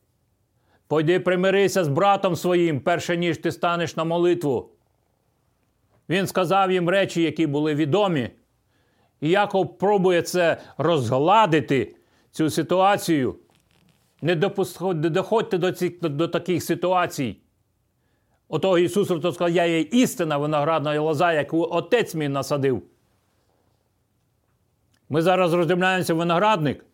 Пойди 0.88 1.20
примирися 1.20 1.85
з 1.85 1.88
братом 1.88 2.37
своїм, 2.37 2.81
перше 2.81 3.16
ніж 3.16 3.38
ти 3.38 3.52
станеш 3.52 3.96
на 3.96 4.05
молитву. 4.05 4.70
Він 6.09 6.26
сказав 6.26 6.72
їм 6.72 6.88
речі, 6.88 7.22
які 7.22 7.46
були 7.46 7.74
відомі. 7.74 8.31
І 9.20 9.31
Яков 9.31 9.79
пробує 9.79 10.22
це 10.22 10.57
розгладити, 10.79 11.94
цю 12.31 12.50
ситуацію. 12.50 13.37
Не, 14.22 14.35
доходьте 14.35 15.59
до 15.59 15.72
цих, 15.72 16.00
до, 16.00 16.29
таких 16.29 16.62
ситуацій. 16.62 17.37
Отого 18.48 18.79
Ісус 18.79 19.09
то 19.09 19.33
сказав, 19.33 19.50
я 19.50 19.64
є 19.64 19.81
істина 19.81 20.38
виноградна 20.38 21.00
лоза, 21.00 21.33
яку 21.33 21.62
отець 21.70 22.14
мій 22.14 22.29
насадив. 22.29 22.83
Ми 25.09 25.22
зараз 25.22 25.52
роздивляємося 25.52 26.14
виноградник, 26.14 26.85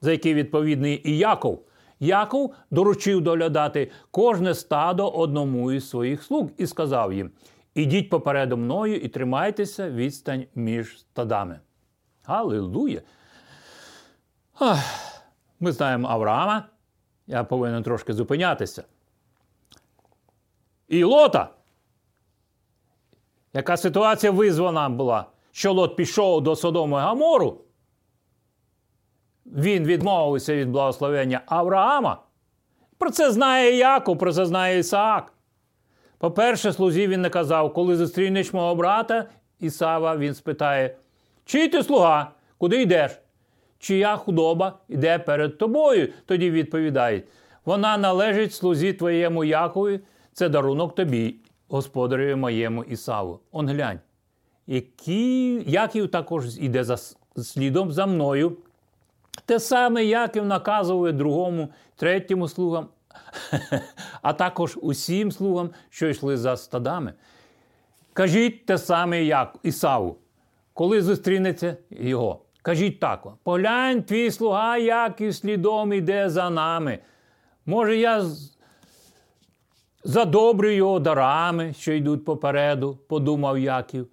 за 0.00 0.12
який 0.12 0.34
відповідний 0.34 1.02
і 1.04 1.18
Яков. 1.18 1.62
Яков 2.00 2.54
доручив 2.70 3.20
доглядати 3.20 3.90
кожне 4.10 4.54
стадо 4.54 5.08
одному 5.08 5.72
із 5.72 5.88
своїх 5.88 6.22
слуг 6.22 6.50
і 6.56 6.66
сказав 6.66 7.12
їм: 7.12 7.30
Ідіть 7.74 8.10
попереду 8.10 8.56
мною 8.56 8.96
і 8.96 9.08
тримайтеся 9.08 9.90
відстань 9.90 10.44
між 10.54 10.98
стадами. 10.98 11.60
Аллилуйя! 12.24 13.02
Ми 15.60 15.72
знаємо 15.72 16.08
Авраама. 16.08 16.64
Я 17.26 17.44
повинен 17.44 17.82
трошки 17.82 18.12
зупинятися. 18.12 18.84
І 20.88 21.04
Лота. 21.04 21.50
Яка 23.52 23.76
ситуація 23.76 24.32
визвана 24.32 24.88
була, 24.88 25.26
що 25.52 25.72
Лот 25.72 25.96
пішов 25.96 26.42
до 26.42 26.56
Содому 26.56 26.96
і 26.98 27.00
Гамору? 27.00 27.60
Він 29.46 29.84
відмовився 29.84 30.54
від 30.54 30.70
благословення 30.70 31.40
Авраама. 31.46 32.22
Про 32.98 33.10
це 33.10 33.30
знає 33.30 33.76
Яков, 33.76 34.18
про 34.18 34.32
це 34.32 34.46
знає 34.46 34.78
Ісаак. 34.78 35.32
По-перше, 36.18 36.72
слузі 36.72 37.06
він 37.06 37.20
не 37.20 37.30
казав, 37.30 37.72
коли 37.72 37.96
зустрінеш 37.96 38.52
мого 38.52 38.74
брата, 38.74 39.28
Ісава 39.60 40.16
він 40.16 40.34
спитає, 40.34 40.96
чий 41.44 41.68
ти 41.68 41.82
слуга, 41.82 42.30
куди 42.58 42.82
йдеш? 42.82 43.18
Чия 43.78 44.16
худоба 44.16 44.78
йде 44.88 45.18
перед 45.18 45.58
тобою? 45.58 46.08
Тоді 46.26 46.50
відповідають, 46.50 47.24
вона 47.64 47.96
належить 47.96 48.54
слузі 48.54 48.92
твоєму 48.92 49.44
Якові, 49.44 50.00
це 50.32 50.48
дарунок 50.48 50.94
тобі, 50.94 51.36
господареві 51.68 52.34
моєму 52.34 52.84
Ісаву. 52.84 53.40
Он 53.52 53.68
глянь. 53.68 54.00
Який, 54.66 55.70
Яків 55.70 56.10
також 56.10 56.58
йде 56.58 56.84
за 56.84 56.96
слідом 57.36 57.92
за 57.92 58.06
мною. 58.06 58.56
Те 59.46 59.60
саме 59.60 60.04
Яків 60.04 60.46
наказує 60.46 61.12
другому, 61.12 61.68
третьому 61.96 62.48
слугам, 62.48 62.88
а 64.22 64.32
також 64.32 64.78
усім 64.82 65.32
слугам, 65.32 65.70
що 65.90 66.08
йшли 66.08 66.36
за 66.36 66.56
стадами. 66.56 67.14
Кажіть 68.12 68.66
те 68.66 68.78
саме 68.78 69.24
як 69.24 69.56
Ісаву, 69.62 70.16
коли 70.74 71.02
зустрінеться 71.02 71.76
його. 71.90 72.40
Кажіть 72.68 73.00
так: 73.00 73.26
поглянь, 73.42 74.02
твій 74.02 74.30
слуга, 74.30 74.76
Яків 74.76 75.34
слідом 75.34 75.92
іде 75.92 76.30
за 76.30 76.50
нами. 76.50 76.98
Може, 77.66 77.96
я 77.96 78.24
задобрю 80.04 80.70
його 80.70 81.00
дарами, 81.00 81.72
що 81.72 81.92
йдуть 81.92 82.24
попереду, 82.24 82.98
подумав 83.08 83.58
Яків. 83.58 84.08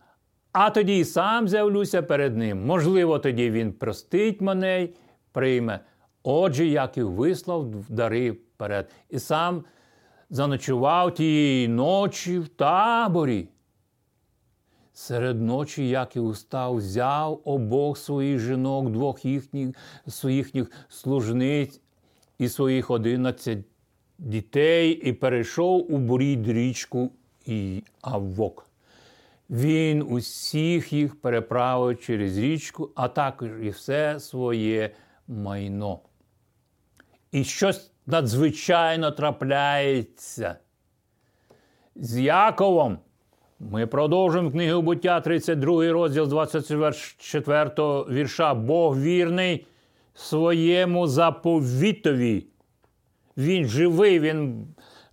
А 0.52 0.70
тоді 0.70 0.98
і 0.98 1.06
сам 1.06 1.48
з'явлюся 1.48 2.02
перед 2.02 2.38
ним. 2.38 2.66
Можливо, 2.66 3.20
тоді 3.20 3.52
він 3.52 3.74
простить 3.74 4.42
мене 4.42 4.90
прийме. 5.32 5.80
Отже, 6.24 6.66
Яків 6.66 7.12
вислав 7.12 7.66
дари 7.90 8.32
вперед 8.32 8.92
і 9.10 9.20
сам 9.20 9.64
заночував 10.30 11.14
тієї 11.14 11.68
ночі 11.68 12.40
в 12.40 12.48
таборі. 12.48 13.48
Серед 14.98 15.42
ночі 15.42 15.90
Яків 15.90 16.26
устав, 16.26 16.76
взяв 16.76 17.42
обох 17.44 17.98
своїх 17.98 18.40
жінок, 18.40 18.90
двох 18.90 19.26
їхніх 19.26 19.76
своїхніх 20.08 20.72
служниць 20.90 21.82
і 22.38 22.50
своїх 22.50 22.92
одинадцять 22.92 23.60
дітей, 24.18 24.92
і 24.92 25.14
перейшов 25.14 25.94
у 25.94 25.98
бурід 25.98 26.48
річку 26.48 27.12
і 27.46 27.84
Аввок. 28.02 28.70
Він 29.50 30.02
усіх 30.02 30.94
їх 30.94 31.22
переправив 31.22 32.00
через 32.00 32.38
річку, 32.38 32.92
а 32.96 33.08
також 33.08 33.50
і 33.62 33.70
все 33.70 34.20
своє 34.20 34.92
майно. 35.28 36.00
І 37.32 37.44
щось 37.44 37.92
надзвичайно 38.06 39.12
трапляється. 39.12 40.56
З 41.96 42.20
Яковом 42.20 42.98
ми 43.60 43.88
продовжуємо 43.88 44.52
книгу 44.52 44.82
буття, 44.82 45.22
32 45.22 45.92
розділ 45.92 46.28
24 46.28 47.70
вірша. 48.10 48.54
Бог 48.54 49.00
вірний 49.00 49.66
своєму 50.14 51.08
заповітові. 51.08 52.46
Він 53.38 53.66
живий, 53.66 54.20
він 54.20 54.68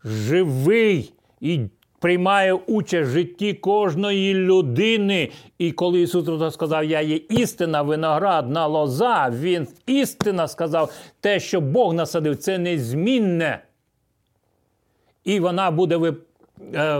живий 0.05 1.13
і 1.41 1.61
приймає 1.99 2.53
участь 2.53 3.11
в 3.11 3.13
житті 3.13 3.55
кожної 3.55 4.35
людини. 4.35 5.31
І 5.59 5.73
коли 5.73 6.01
Ісус 6.01 6.55
сказав, 6.55 6.85
Я 6.85 7.01
є 7.01 7.17
істина, 7.17 7.83
виноградна 7.83 8.67
лоза, 8.67 9.31
Він 9.41 9.69
істина 9.87 10.49
сказав, 10.49 10.93
те, 11.21 11.41
що 11.41 11.61
Бог 11.61 11.95
насадив, 11.95 12.37
це 12.37 12.59
незмінне. 12.59 13.63
І 15.25 15.41
вона 15.41 15.71
буде 15.71 15.99
е, 15.99 16.15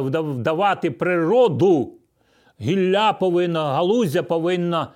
вдавати 0.01 0.91
природу. 0.91 1.93
Гілля 2.61 3.13
повинна, 3.13 3.75
галузя 3.75 4.23
повинна 4.23 4.93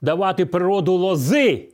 давати 0.00 0.46
природу 0.46 0.92
лози. 0.92 1.68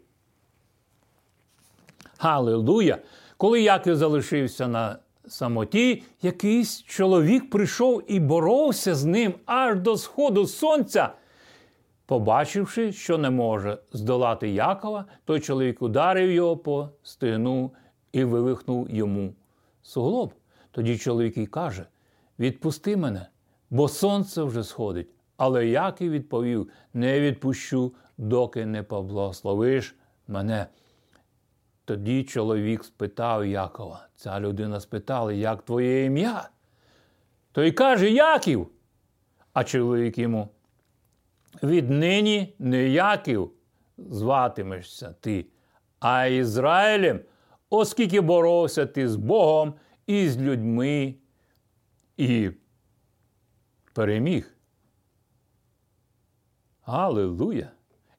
Галилуя! 2.19 2.99
Коли 3.37 3.63
Яків 3.63 3.97
залишився 3.97 4.69
на 4.69 4.99
самоті 5.29 6.03
якийсь 6.23 6.83
чоловік 6.83 7.51
прийшов 7.51 8.03
і 8.07 8.21
боровся 8.21 8.95
з 8.95 9.05
ним 9.05 9.35
аж 9.47 9.79
до 9.79 9.97
сходу 9.97 10.47
сонця. 10.47 11.11
Побачивши, 12.07 12.93
що 12.93 13.19
не 13.19 13.31
може 13.31 13.79
здолати 13.93 14.49
Якова, 14.49 15.05
той 15.25 15.41
чоловік 15.41 15.83
ударив 15.83 16.31
його 16.31 16.57
по 16.57 16.89
стигну 17.03 17.71
і 18.13 18.25
вивихнув 18.25 18.91
йому 18.91 19.35
суглоб. 19.83 20.33
Тоді 20.71 20.99
чоловік 20.99 21.37
і 21.37 21.47
каже: 21.47 21.87
Відпусти 22.39 22.97
мене, 22.97 23.27
бо 23.71 23.89
сонце 23.89 24.43
вже 24.43 24.65
сходить. 24.65 25.09
Але 25.37 25.67
Яків 25.67 26.13
відповів: 26.13 26.71
Не 26.95 27.21
відпущу, 27.21 27.95
доки 28.19 28.67
не 28.67 28.83
поблагословиш 28.83 29.97
мене. 30.29 30.67
Тоді 31.85 32.25
чоловік 32.25 32.85
спитав 32.85 33.47
Якова. 33.47 34.09
Ця 34.17 34.41
людина 34.41 34.81
спитала, 34.81 35.33
як 35.33 35.63
твоє 35.63 36.05
ім'я? 36.05 36.49
Той 37.53 37.73
каже 37.73 38.11
Яків. 38.11 38.69
А 39.53 39.65
чоловік 39.65 40.19
йому. 40.19 40.49
Віднині 41.63 42.55
не 42.59 42.89
Яків 42.89 43.51
зватимешся 43.99 45.15
ти, 45.21 45.47
а 46.01 46.27
Ізраїлем, 46.27 47.21
оскільки 47.71 48.21
боровся 48.21 48.87
ти 48.87 49.09
з 49.09 49.17
Богом 49.17 49.75
і 50.07 50.29
з 50.29 50.39
людьми 50.39 51.15
і 52.17 52.51
переміг. 53.93 54.55
Аллилуйя! 56.83 57.71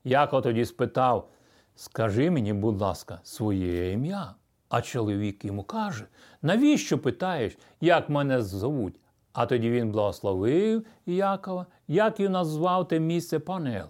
Яков 0.03 0.41
тоді 0.41 0.65
спитав. 0.65 1.29
Скажи 1.75 2.31
мені, 2.31 2.53
будь 2.53 2.81
ласка, 2.81 3.19
своє 3.23 3.91
ім'я. 3.91 4.35
А 4.69 4.81
чоловік 4.81 5.45
йому 5.45 5.63
каже: 5.63 6.05
навіщо 6.41 6.99
питаєш, 6.99 7.57
як 7.81 8.09
мене 8.09 8.41
зовуть? 8.41 8.99
А 9.33 9.45
тоді 9.45 9.69
він 9.71 9.91
благословив 9.91 10.85
Якова, 11.05 11.65
як 11.87 12.19
і 12.19 12.29
назвав 12.29 12.87
те 12.87 12.99
місце 12.99 13.39
Панел. 13.39 13.87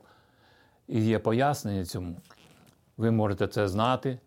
І 0.87 1.01
є 1.01 1.19
пояснення 1.19 1.85
цьому. 1.85 2.21
Ви 2.97 3.11
можете 3.11 3.47
це 3.47 3.67
знати. 3.67 4.19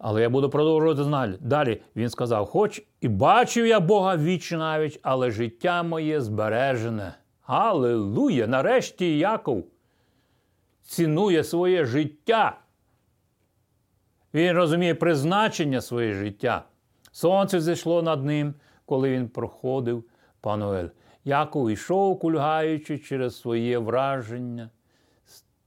Але 0.00 0.22
я 0.22 0.30
буду 0.30 0.50
продовжувати. 0.50 1.38
Далі 1.40 1.82
він 1.96 2.10
сказав: 2.10 2.46
Хоч 2.46 2.82
і 3.00 3.08
бачив 3.08 3.66
я 3.66 3.80
Бога 3.80 4.16
віч 4.16 4.52
навіть, 4.52 5.00
але 5.02 5.30
життя 5.30 5.82
моє 5.82 6.20
збережене. 6.20 7.14
Аллилуйя! 7.42 8.46
Нарешті 8.46 9.18
Яков 9.18 9.64
цінує 10.82 11.44
своє 11.44 11.84
життя. 11.84 12.58
Він 14.34 14.52
розуміє 14.52 14.94
призначення 14.94 15.80
своє 15.80 16.14
життя. 16.14 16.64
Сонце 17.12 17.60
зійшло 17.60 18.02
над 18.02 18.24
ним, 18.24 18.54
коли 18.86 19.10
він 19.10 19.28
проходив 19.28 20.04
Пануель. 20.40 20.88
Яков 21.24 21.70
йшов, 21.70 22.18
кульгаючи 22.18 22.98
через 22.98 23.40
своє 23.40 23.78
враження, 23.78 24.70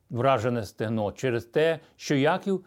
вражене 0.09 0.63
стегно, 0.63 1.11
через 1.11 1.45
те, 1.45 1.79
що 1.95 2.15
Яків, 2.15 2.65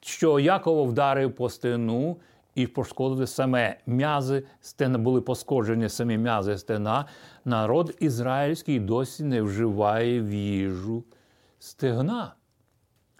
що 0.00 0.38
Якова 0.38 0.82
вдарив 0.82 1.34
по 1.34 1.48
стегну 1.48 2.16
і 2.54 2.66
пошкодили 2.66 3.26
саме 3.26 3.80
м'язи 3.86 4.46
стена, 4.60 4.98
були 4.98 5.20
пошкоджені 5.20 5.88
самі 5.88 6.18
м'язи 6.18 6.58
стена. 6.58 7.04
Народ 7.44 7.96
ізраїльський 8.00 8.80
досі 8.80 9.24
не 9.24 9.42
вживає 9.42 10.22
в 10.22 10.32
їжу 10.32 11.04
стегна. 11.58 12.34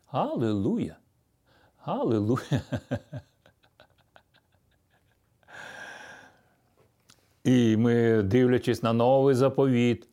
Аллилуйя! 0.07 0.97
Аллилуйя! 1.85 2.61
І 7.45 7.77
ми, 7.77 8.23
дивлячись 8.23 8.83
на 8.83 8.93
новий 8.93 9.35
заповіт, 9.35 10.09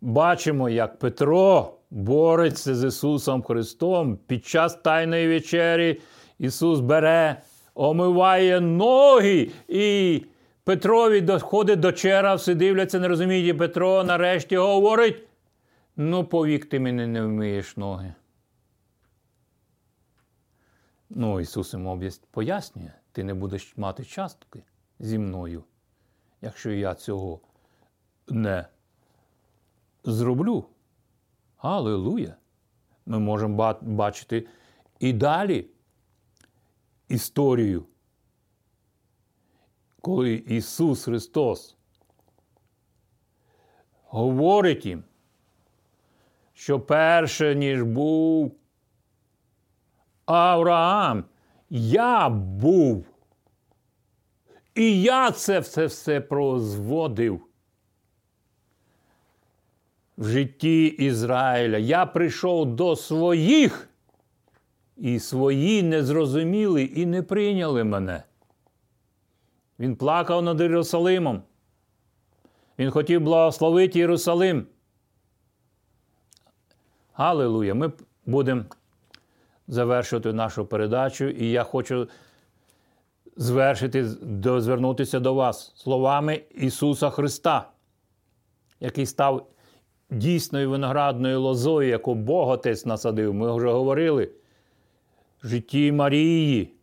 бачимо, 0.00 0.68
як 0.68 0.98
Петро 0.98 1.79
бореться 1.90 2.74
з 2.74 2.84
Ісусом 2.84 3.42
Христом 3.42 4.16
під 4.16 4.46
час 4.46 4.74
Тайної 4.74 5.28
вечері. 5.28 6.00
Ісус 6.38 6.80
бере, 6.80 7.42
омиває 7.74 8.60
ноги, 8.60 9.50
і 9.68 10.22
Петрові 10.64 11.20
доходить 11.20 11.80
до 11.80 11.92
чера, 11.92 12.34
всі 12.34 12.54
дивляться, 12.54 13.00
не 13.00 13.08
розуміють, 13.08 13.54
і 13.54 13.58
Петро 13.58 14.04
нарешті 14.04 14.56
говорить: 14.56 15.22
ну, 15.96 16.24
повік 16.24 16.68
ти 16.68 16.80
мене 16.80 17.06
не 17.06 17.22
вмиєш 17.22 17.76
ноги. 17.76 18.14
Ну, 21.10 21.40
Ісус 21.40 21.72
йому 21.72 22.02
пояснює, 22.30 22.92
ти 23.12 23.24
не 23.24 23.34
будеш 23.34 23.76
мати 23.76 24.04
частки 24.04 24.62
зі 24.98 25.18
мною, 25.18 25.64
якщо 26.42 26.70
я 26.70 26.94
цього 26.94 27.40
не 28.28 28.66
зроблю. 30.04 30.64
Аллилуйя! 31.60 32.36
Ми 33.06 33.18
можемо 33.18 33.74
бачити 33.82 34.46
і 35.00 35.12
далі 35.12 35.66
історію, 37.08 37.86
коли 40.00 40.34
Ісус 40.34 41.04
Христос 41.04 41.76
говорить 44.04 44.86
їм, 44.86 45.04
що 46.52 46.80
перше, 46.80 47.54
ніж 47.54 47.82
був 47.82 48.54
Авраам, 50.26 51.24
я 51.70 52.28
був. 52.28 53.06
І 54.74 55.02
я 55.02 55.30
це 55.30 55.60
все 55.60 55.86
все 55.86 56.20
прозводив 56.20 57.49
в 60.20 60.28
житті 60.28 60.86
Ізраїля. 60.86 61.78
Я 61.78 62.06
прийшов 62.06 62.76
до 62.76 62.96
своїх, 62.96 63.88
і 64.96 65.18
свої 65.18 65.82
не 65.82 66.04
зрозуміли 66.04 66.82
і 66.82 67.06
не 67.06 67.22
прийняли 67.22 67.84
мене. 67.84 68.22
Він 69.78 69.96
плакав 69.96 70.42
над 70.42 70.60
Єрусалимом. 70.60 71.42
Він 72.78 72.90
хотів 72.90 73.20
благословити 73.20 73.98
Єрусалим. 73.98 74.66
Аллилуйя! 77.12 77.74
Ми 77.74 77.92
будемо 78.26 78.64
завершувати 79.68 80.32
нашу 80.32 80.66
передачу, 80.66 81.24
і 81.24 81.50
я 81.50 81.64
хочу 81.64 82.08
звершити, 83.36 84.08
звернутися 84.44 85.20
до 85.20 85.34
вас 85.34 85.72
словами 85.76 86.42
Ісуса 86.54 87.10
Христа, 87.10 87.70
який 88.80 89.06
став 89.06 89.50
дійсною 90.10 90.70
виноградною 90.70 91.40
лозою, 91.40 91.88
яку 91.88 92.14
Бог 92.14 92.48
Отець 92.48 92.86
насадив. 92.86 93.34
Ми 93.34 93.56
вже 93.56 93.68
говорили. 93.68 94.30
В 95.42 95.48
житті 95.48 95.92
Марії. 95.92 96.74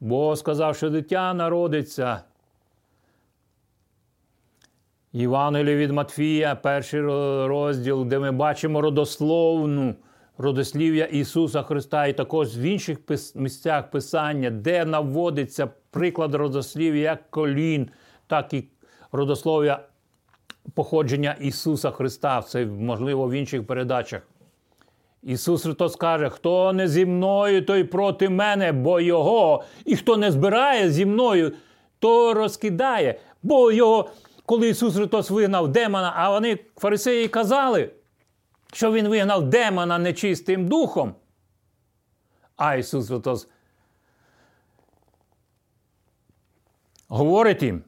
Бог 0.00 0.36
сказав, 0.36 0.76
що 0.76 0.90
дитя 0.90 1.34
народиться. 1.34 2.20
Євангеліє 5.12 5.76
від 5.76 5.90
Матфія, 5.90 6.54
перший 6.54 7.00
розділ, 7.46 8.04
де 8.04 8.18
ми 8.18 8.32
бачимо 8.32 8.80
родословну 8.80 9.94
родослів'я 10.38 11.04
Ісуса 11.04 11.62
Христа, 11.62 12.06
і 12.06 12.12
також 12.12 12.58
в 12.58 12.60
інших 12.60 12.98
місцях 13.34 13.90
Писання, 13.90 14.50
де 14.50 14.84
наводиться 14.84 15.68
приклад 15.90 16.34
родослів'я 16.34 17.02
як 17.02 17.30
колін, 17.30 17.90
так 18.26 18.54
і 18.54 18.68
родослов'я 19.12 19.80
походження 20.74 21.36
Ісуса 21.40 21.90
Христа. 21.90 22.42
Це 22.42 22.66
можливо 22.66 23.28
в 23.28 23.32
інших 23.32 23.66
передачах. 23.66 24.22
Ісус 25.22 25.62
Христос 25.62 25.96
каже, 25.96 26.30
хто 26.30 26.72
не 26.72 26.88
зі 26.88 27.06
мною, 27.06 27.64
той 27.64 27.84
проти 27.84 28.28
мене, 28.28 28.72
бо 28.72 29.00
Його, 29.00 29.64
і 29.84 29.96
хто 29.96 30.16
не 30.16 30.30
збирає 30.30 30.90
зі 30.90 31.06
мною, 31.06 31.52
то 31.98 32.34
розкидає. 32.34 33.20
Бо 33.42 33.72
його, 33.72 34.10
коли 34.46 34.68
Ісус 34.68 34.94
Христос 34.94 35.30
вигнав 35.30 35.68
демона, 35.68 36.12
а 36.16 36.30
вони 36.30 36.58
фарисеї 36.76 37.28
казали, 37.28 37.90
що 38.72 38.92
Він 38.92 39.08
вигнав 39.08 39.42
демона 39.42 39.98
нечистим 39.98 40.68
духом. 40.68 41.14
А 42.56 42.74
Ісус 42.74 43.08
Христос 43.08 43.48
говорить 47.08 47.62
їм, 47.62 47.82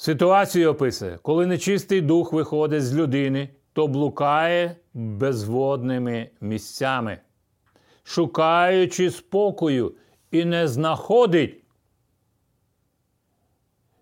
Ситуацію 0.00 0.70
описує, 0.70 1.18
коли 1.22 1.46
нечистий 1.46 2.00
дух 2.00 2.32
виходить 2.32 2.84
з 2.84 2.94
людини, 2.94 3.48
то 3.72 3.86
блукає 3.86 4.76
безводними 4.94 6.30
місцями, 6.40 7.20
шукаючи 8.02 9.10
спокою 9.10 9.94
і 10.30 10.44
не 10.44 10.68
знаходить. 10.68 11.64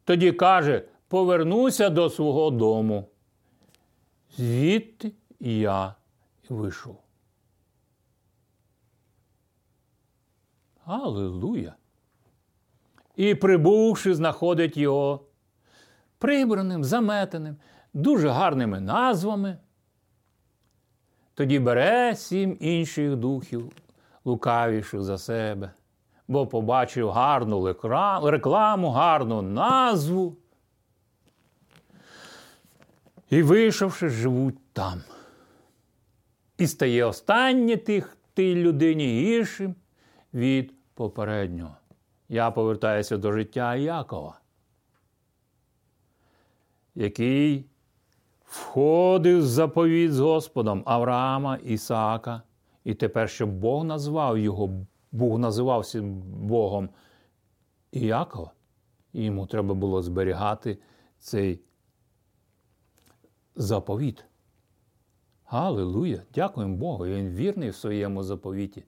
Тоді 0.05 0.33
каже: 0.33 0.89
повернуся 1.09 1.91
до 1.91 2.11
свого 2.11 2.51
дому. 2.51 3.09
Звідти 4.37 5.13
я 5.41 5.95
вийшов. 6.49 7.01
Аллилуйя! 10.85 11.75
І 13.17 13.35
прибувши, 13.35 14.15
знаходить 14.15 14.77
його 14.77 15.28
прибраним, 16.19 16.85
заметеним, 16.85 17.57
дуже 17.95 18.29
гарними 18.29 18.81
назвами. 18.81 19.59
Тоді 21.35 21.59
бере 21.59 22.17
сім 22.17 22.57
інших 22.61 23.17
духів, 23.17 23.73
лукавіших 24.25 25.03
за 25.03 25.19
себе, 25.19 25.71
бо 26.29 26.47
побачив 26.47 27.11
гарну 27.11 27.67
рекламу, 28.31 28.91
гарну 28.91 29.43
назву. 29.43 30.37
І, 33.31 33.43
вийшовши, 33.43 34.09
живуть 34.09 34.73
там. 34.73 35.03
І 36.59 36.67
стає 36.67 37.05
останнє 37.05 37.77
тих 37.77 38.17
тій 38.35 38.55
людині 38.55 39.07
гіршим 39.07 39.75
від 40.35 40.73
попереднього. 40.95 41.77
Я 42.29 42.51
повертаюся 42.51 43.17
до 43.17 43.33
життя 43.33 43.75
Якова 43.75 44.41
який 46.99 47.65
входив 48.45 49.39
в 49.39 49.47
заповіт 49.47 50.13
з 50.13 50.19
Господом 50.19 50.83
Авраама, 50.87 51.57
Ісаака, 51.57 52.43
і 52.85 52.95
тепер, 52.95 53.31
щоб 53.31 53.51
Бог 53.51 53.85
назвав 53.85 54.39
його, 54.39 54.87
Бог 55.13 55.39
називався 55.39 56.03
Богом 56.03 56.89
Іакова, 57.93 58.53
і 59.13 59.25
йому 59.25 59.47
треба 59.47 59.75
було 59.75 60.03
зберігати 60.03 60.79
цей 61.19 61.61
заповіт. 63.57 64.25
Аллилуйя! 65.45 66.23
Дякуємо 66.35 66.77
Богу. 66.77 67.07
Він 67.07 67.29
вірний 67.29 67.71
в 67.71 67.75
своєму 67.75 68.23
заповіті. 68.23 68.85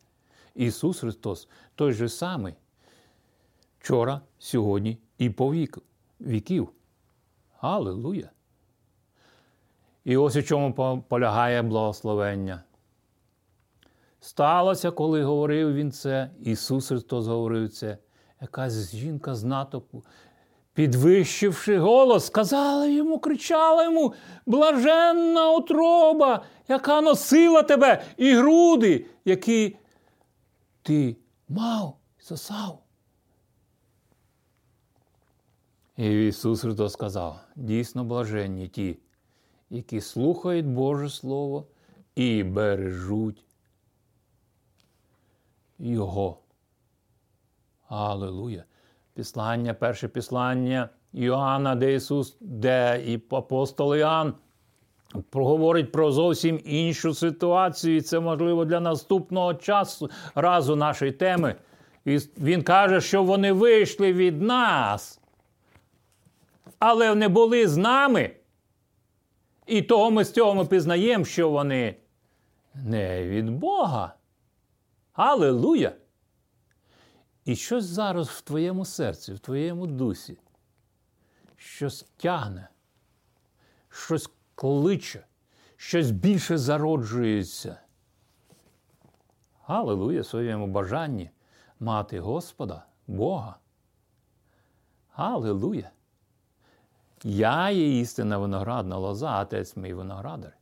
Ісус 0.55 1.01
Христос 1.01 1.49
той 1.75 1.93
же 1.93 2.09
самий. 2.09 2.55
Вчора, 3.79 4.21
сьогодні 4.39 4.99
і 5.19 5.31
по 5.31 5.53
вік, 5.53 5.79
віків. 6.21 6.69
Аллилуйя! 7.61 8.31
І 10.05 10.17
ось 10.17 10.37
у 10.37 10.43
чому 10.43 11.03
полягає 11.09 11.63
благословення. 11.63 12.63
Сталося, 14.21 14.91
коли 14.91 15.23
говорив 15.23 15.75
він 15.75 15.93
це, 15.93 16.31
Ісус 16.41 16.89
Христос 16.89 17.27
говорив 17.27 17.69
це, 17.69 17.99
якась 18.41 18.95
жінка 18.95 19.35
з 19.35 19.45
натовпу, 19.45 20.05
підвищивши 20.75 21.79
голос, 21.79 22.27
сказала 22.27 22.87
йому, 22.87 23.19
кричала 23.19 23.85
йому, 23.85 24.15
блаженна 24.47 25.51
утроба, 25.51 26.43
яка 26.69 27.01
носила 27.01 27.63
тебе, 27.63 28.03
і 28.17 28.35
груди, 28.35 29.07
які 29.25 29.77
ти 30.83 31.17
мав, 31.49 31.97
сосав. 32.19 32.83
Ісус 36.09 36.61
Христос 36.61 36.93
сказав: 36.93 37.41
дійсно 37.57 38.05
блаженні 38.05 38.69
ті, 38.69 38.99
які 39.71 40.01
слухають 40.01 40.67
Боже 40.67 41.11
Слово 41.11 41.67
і 42.15 42.43
бережуть 42.43 43.45
Його. 45.79 46.39
Аллилуйя! 47.89 48.65
Післання, 49.15 49.75
перше 49.75 50.09
післання 50.09 50.89
Іоанна, 51.13 51.75
де 51.75 51.95
Ісус, 51.95 52.37
де 52.41 53.03
і 53.07 53.23
апостол 53.31 53.97
Іоанн 53.97 54.35
проговорить 55.31 55.93
про 55.93 56.13
зовсім 56.13 56.61
іншу 56.65 57.15
ситуацію, 57.15 57.97
і 57.97 58.01
це 58.01 58.21
можливо 58.21 58.65
для 58.65 58.81
наступного 58.81 59.55
часу 59.55 60.11
разу 60.35 60.77
нашої 60.77 61.13
теми. 61.13 61.55
І 62.05 62.19
Він 62.39 62.63
каже, 62.63 63.01
що 63.01 63.23
вони 63.23 63.53
вийшли 63.53 64.13
від 64.13 64.43
нас, 64.43 65.20
але 66.79 67.15
не 67.15 67.29
були 67.29 67.69
з 67.69 67.77
нами. 67.77 68.37
І 69.67 69.83
того 69.83 70.11
ми 70.11 70.25
з 70.25 70.33
цього 70.33 70.55
ми 70.55 70.67
пізнаємо, 70.67 71.25
що 71.25 71.51
вони 71.51 71.97
не 72.75 73.25
від 73.25 73.51
Бога. 73.51 74.15
Аллилуйя! 75.13 75.93
І 77.45 77.57
щось 77.57 77.85
зараз 77.85 78.29
в 78.29 78.41
твоєму 78.41 78.85
серці, 78.85 79.33
в 79.33 79.39
твоєму 79.39 79.87
дусі, 79.87 80.39
щось 81.57 82.07
тягне, 82.17 82.69
щось 83.89 84.31
кличе, 84.55 85.27
щось 85.77 86.11
більше 86.11 86.59
зароджується. 86.59 87.81
Аллилуйя 89.67 90.25
своєму 90.25 90.67
бажанні 90.67 91.31
мати 91.81 92.21
Господа, 92.21 92.87
Бога. 93.07 93.57
Аллилуйя! 95.13 95.91
Я 97.25 97.71
є 97.71 98.01
істинна 98.01 98.39
виноградна 98.39 98.97
лоза, 98.97 99.43
отець 99.43 99.77
мій 99.77 99.95
виноградар. 99.95 100.57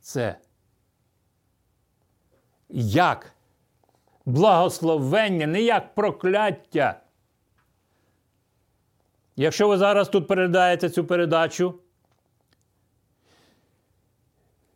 Це 0.00 0.38
як 2.68 3.32
благословення, 4.24 5.46
не 5.46 5.62
як 5.62 5.94
прокляття. 5.94 7.00
Якщо 9.36 9.68
ви 9.68 9.78
зараз 9.78 10.08
тут 10.08 10.26
передаєте 10.26 10.90
цю 10.90 11.04
передачу 11.04 11.80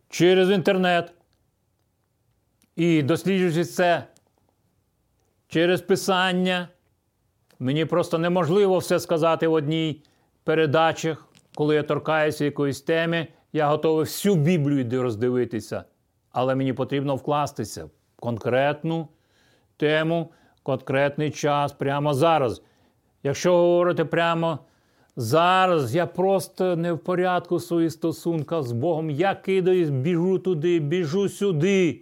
через 0.08 0.50
інтернет 0.50 1.12
і 2.76 3.02
досліджуючи 3.02 3.64
це 3.64 4.06
через 5.48 5.80
писання, 5.82 6.68
мені 7.58 7.84
просто 7.84 8.18
неможливо 8.18 8.78
все 8.78 9.00
сказати 9.00 9.48
в 9.48 9.52
одній 9.52 10.02
передачах, 10.44 11.28
коли 11.54 11.74
я 11.74 11.82
торкаюся 11.82 12.44
якоїсь 12.44 12.80
теми, 12.80 13.26
я 13.52 13.68
готовий 13.68 14.04
всю 14.04 14.34
Біблію 14.34 15.02
роздивитися, 15.02 15.84
але 16.30 16.54
мені 16.54 16.72
потрібно 16.72 17.16
вкластися 17.16 17.84
в 17.84 17.90
конкретну 18.20 19.08
тему, 19.76 20.30
конкретний 20.62 21.30
час, 21.30 21.72
прямо 21.72 22.14
зараз. 22.14 22.62
Якщо 23.22 23.56
говорити 23.56 24.04
прямо 24.04 24.58
зараз, 25.16 25.94
я 25.94 26.06
просто 26.06 26.76
не 26.76 26.92
в 26.92 26.98
порядку 26.98 27.60
своїх 27.60 27.92
стосунках 27.92 28.62
з 28.62 28.72
Богом. 28.72 29.10
Я 29.10 29.34
кидаюсь, 29.34 29.90
біжу 29.90 30.38
туди, 30.38 30.78
біжу 30.78 31.28
сюди. 31.28 32.00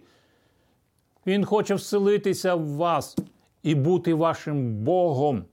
Він 1.27 1.45
хоче 1.45 1.75
вселитися 1.75 2.55
в 2.55 2.67
вас 2.67 3.17
і 3.63 3.75
бути 3.75 4.13
вашим 4.13 4.73
Богом. 4.73 5.45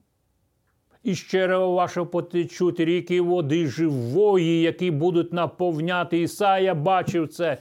І 1.09 1.15
з 1.15 1.47
вашого 1.57 2.07
потечуть 2.07 2.81
ріки 2.81 3.21
води 3.21 3.67
живої, 3.67 4.61
які 4.61 4.91
будуть 4.91 5.33
наповняти. 5.33 6.21
Ісая 6.21 6.75
бачив 6.75 7.29
це. 7.29 7.59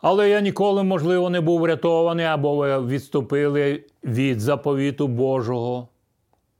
Але 0.00 0.30
я 0.30 0.40
ніколи, 0.40 0.82
можливо, 0.82 1.30
не 1.30 1.40
був 1.40 1.60
врятований, 1.60 2.26
або 2.26 2.56
ви 2.56 2.86
відступили 2.86 3.84
від 4.04 4.40
заповіту 4.40 5.08
Божого. 5.08 5.88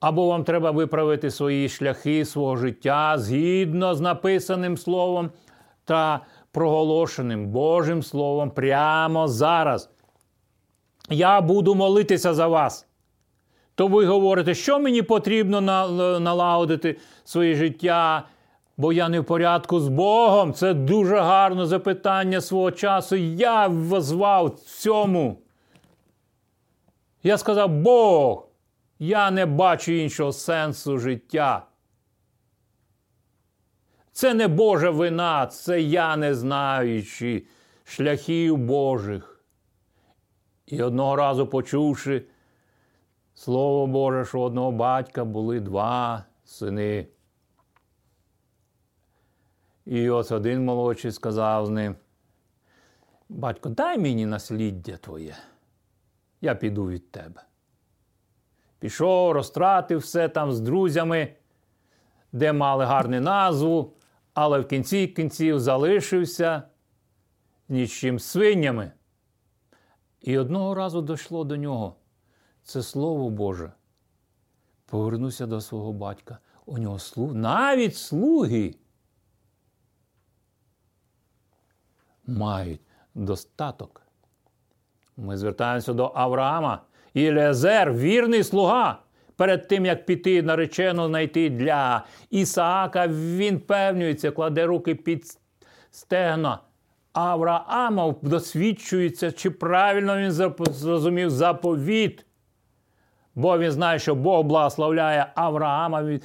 Або 0.01 0.27
вам 0.27 0.45
треба 0.45 0.71
виправити 0.71 1.31
свої 1.31 1.69
шляхи 1.69 2.25
свого 2.25 2.57
життя 2.57 3.15
згідно 3.19 3.95
з 3.95 4.01
написаним 4.01 4.77
словом 4.77 5.31
та 5.85 6.21
проголошеним 6.51 7.47
Божим 7.47 8.03
Словом 8.03 8.51
прямо 8.51 9.29
зараз. 9.29 9.91
Я 11.11 11.41
буду 11.41 11.75
молитися 11.75 12.35
за 12.35 12.47
вас. 12.47 12.87
То 13.75 13.89
ви 13.89 14.07
говорите, 14.07 14.55
що 14.55 14.79
мені 14.79 15.03
потрібно 15.03 15.61
налагодити 16.21 16.99
своє 17.25 17.55
життя, 17.55 18.27
бо 18.77 18.93
я 18.93 19.09
не 19.09 19.21
в 19.21 19.25
порядку 19.25 19.81
з 19.81 19.89
Богом. 19.89 20.55
Це 20.55 20.75
дуже 20.75 21.17
гарне 21.17 21.67
запитання 21.67 22.41
свого 22.41 22.71
часу. 22.71 23.17
Я 23.17 23.67
возвав 23.67 24.51
цьому. 24.51 25.39
Я 27.23 27.39
сказав, 27.39 27.71
Бог, 27.71 28.49
я 28.99 29.31
не 29.31 29.47
бачу 29.47 29.93
іншого 29.93 30.33
сенсу 30.33 30.99
життя. 30.99 31.67
Це 34.13 34.35
не 34.35 34.49
Божа 34.49 34.91
вина, 34.91 35.47
це 35.47 35.81
я 35.81 36.17
не 36.17 36.35
знаючи 36.35 37.47
шляхів 37.85 38.57
Божих. 38.57 39.45
І 40.67 40.83
одного 40.83 41.17
разу 41.17 41.47
почувши 41.47 42.25
Слово 43.43 43.87
Боже, 43.87 44.25
що 44.25 44.41
одного 44.41 44.73
батька 44.73 45.25
були 45.25 45.61
два 45.61 46.25
сини. 46.45 47.07
І 49.87 50.11
ось 50.11 50.31
один 50.31 50.65
молодший 50.65 51.13
сказав 51.13 51.67
з 51.67 51.71
ним: 51.71 51.97
Батько, 53.29 53.69
дай 53.69 53.99
мені 53.99 54.27
насліддя 54.27 54.97
твоє, 54.97 55.37
я 56.41 56.55
піду 56.55 56.89
від 56.89 57.11
тебе. 57.11 57.43
Пішов, 58.79 59.33
розтратив 59.33 59.99
все 59.99 60.29
там 60.29 60.53
з 60.53 60.61
друзями, 60.61 61.35
де 62.33 62.53
мали 62.53 62.85
гарну 62.85 63.21
назву, 63.21 63.93
але 64.35 64.61
в 64.61 64.69
кінці 64.69 65.07
кінців 65.07 65.61
залишився 65.61 66.63
нічим 67.69 68.19
свинями. 68.19 68.93
І 70.21 70.39
одного 70.39 70.75
разу 70.75 71.03
дійшло 71.03 71.45
до 71.45 71.57
нього 71.57 71.97
це 72.62 72.83
Слово 72.83 73.31
Боже. 73.31 73.72
Повернуся 74.87 75.46
до 75.46 75.60
свого 75.60 75.92
батька. 75.92 76.38
У 76.67 76.79
нього 76.79 76.98
слуг, 76.98 77.35
навіть 77.35 77.96
слуги 77.96 78.75
мають 82.27 82.81
достаток. 83.15 84.02
Ми 85.17 85.37
звертаємося 85.37 85.92
до 85.92 86.13
Авраама. 86.15 86.83
Ілезер, 87.15 87.92
вірний 87.92 88.44
слуга. 88.44 89.02
Перед 89.37 89.69
тим, 89.69 89.87
як 89.87 90.06
піти 90.06 90.42
наречену 90.42 91.06
знайти 91.06 91.50
для 91.50 92.04
Ісаака, 92.31 93.08
він 93.08 93.60
певнюється, 93.60 94.31
кладе 94.31 94.67
руки 94.67 94.94
під 94.94 95.38
стегна. 95.90 96.58
Авраама 97.13 98.15
досвідчується, 98.23 99.33
чи 99.33 99.50
правильно 99.50 100.19
він 100.19 100.33
зрозумів 100.73 101.31
заповіт. 101.31 102.27
Бо 103.35 103.59
він 103.59 103.71
знає, 103.71 103.99
що 103.99 104.15
Бог 104.15 104.45
благословляє 104.45 105.27
Авраама. 105.35 106.19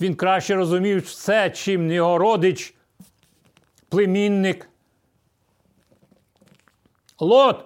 Він, 0.00 0.14
краще 0.14 0.54
розумів 0.54 1.00
все, 1.00 1.50
чим 1.50 1.90
його 1.90 2.18
родич, 2.18 2.74
племінник. 3.88 4.68
Лот. 7.20 7.64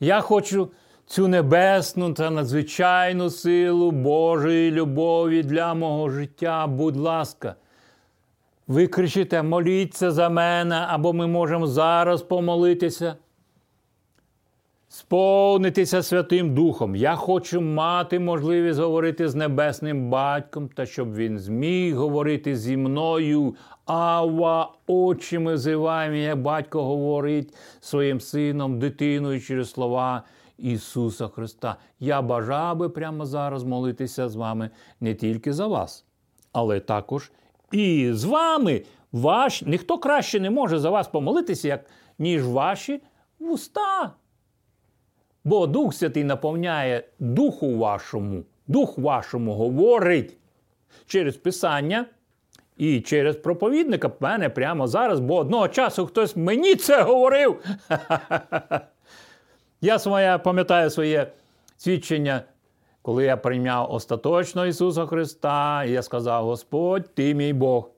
Я 0.00 0.20
хочу 0.20 0.70
цю 1.06 1.28
небесну 1.28 2.12
та 2.12 2.30
надзвичайну 2.30 3.30
силу 3.30 3.90
Божої 3.90 4.70
любові 4.70 5.42
для 5.42 5.74
мого 5.74 6.10
життя. 6.10 6.66
Будь 6.66 6.96
ласка, 6.96 7.54
ви 8.66 8.86
кричите, 8.86 9.42
моліться 9.42 10.10
за 10.10 10.28
мене, 10.28 10.86
або 10.88 11.12
ми 11.12 11.26
можемо 11.26 11.66
зараз 11.66 12.22
помолитися. 12.22 13.16
Сповнитися 14.96 16.02
Святим 16.02 16.54
Духом. 16.54 16.96
Я 16.96 17.16
хочу 17.16 17.60
мати 17.60 18.18
можливість 18.18 18.80
говорити 18.80 19.28
з 19.28 19.34
Небесним 19.34 20.10
Батьком, 20.10 20.68
та 20.68 20.86
щоб 20.86 21.14
він 21.14 21.38
зміг 21.38 21.96
говорити 21.96 22.56
зі 22.56 22.76
мною. 22.76 23.54
Ава, 23.86 24.72
очі 24.86 25.38
ми 25.38 25.58
зиваємо, 25.58 26.16
як 26.16 26.42
батько 26.42 26.84
говорить 26.84 27.54
своїм 27.80 28.20
сином, 28.20 28.78
дитиною 28.78 29.40
через 29.40 29.70
слова 29.70 30.22
Ісуса 30.58 31.28
Христа. 31.28 31.76
Я 32.00 32.22
бажав 32.22 32.76
би 32.76 32.88
прямо 32.88 33.26
зараз 33.26 33.64
молитися 33.64 34.28
з 34.28 34.36
вами 34.36 34.70
не 35.00 35.14
тільки 35.14 35.52
за 35.52 35.66
вас, 35.66 36.04
але 36.52 36.80
також 36.80 37.32
і 37.72 38.10
з 38.12 38.24
вами. 38.24 38.82
Ваш, 39.12 39.62
Ніхто 39.62 39.98
краще 39.98 40.40
не 40.40 40.50
може 40.50 40.78
за 40.78 40.90
вас 40.90 41.08
помолитися, 41.08 41.68
як, 41.68 41.86
ніж 42.18 42.46
ваші 42.46 43.02
вуста. 43.38 44.12
Бо 45.46 45.66
Дух 45.66 45.94
Святий 45.94 46.24
наповняє 46.24 47.02
Духу 47.18 47.78
вашому, 47.78 48.44
Дух 48.66 48.98
вашому 48.98 49.54
говорить 49.54 50.36
через 51.06 51.36
Писання 51.36 52.06
і 52.76 53.00
через 53.00 53.36
проповідника 53.36 54.10
мене 54.20 54.48
прямо 54.48 54.86
зараз, 54.86 55.20
бо 55.20 55.36
одного 55.36 55.68
часу 55.68 56.06
хтось 56.06 56.36
мені 56.36 56.74
це 56.74 57.02
говорив. 57.02 57.64
Я 59.80 59.98
своє, 59.98 60.38
пам'ятаю 60.38 60.90
своє 60.90 61.32
свідчення, 61.76 62.42
коли 63.02 63.24
я 63.24 63.36
прийняв 63.36 63.92
остаточно 63.92 64.66
Ісуса 64.66 65.06
Христа, 65.06 65.84
і 65.84 65.90
я 65.90 66.02
сказав: 66.02 66.44
Господь, 66.44 67.14
Ти 67.14 67.34
мій 67.34 67.52
Бог. 67.52 67.90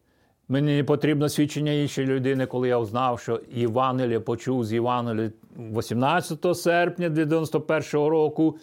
Мені 0.50 0.82
потрібно 0.82 1.28
свідчення 1.28 1.72
іншої 1.72 2.06
людини, 2.06 2.46
коли 2.46 2.68
я 2.68 2.78
узнав, 2.78 3.20
що 3.20 3.40
Євангелія 3.52 4.20
почув 4.20 4.64
з 4.64 4.72
Євангелія 4.72 5.30
18 5.56 6.56
серпня 6.56 7.08
91 7.08 7.82
року. 7.92 8.56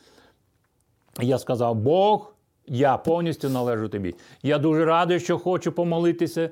Я 1.22 1.38
сказав: 1.38 1.76
Бог, 1.76 2.36
я 2.68 2.98
повністю 2.98 3.50
належу 3.50 3.90
тобі. 3.90 4.16
Я 4.44 4.58
дуже 4.58 4.86
радий, 4.86 5.20
що 5.20 5.38
хочу 5.38 5.72
помолитися 5.72 6.50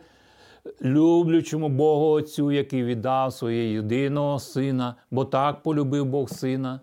люблючому 0.82 1.70
Богу 1.70 2.06
Отцю, 2.06 2.52
який 2.52 2.84
віддав 2.84 3.34
своє 3.34 3.74
єдиного 3.74 4.40
сина, 4.40 4.96
бо 5.12 5.26
так 5.26 5.64
полюбив 5.64 6.06
Бог 6.06 6.30
сина, 6.30 6.80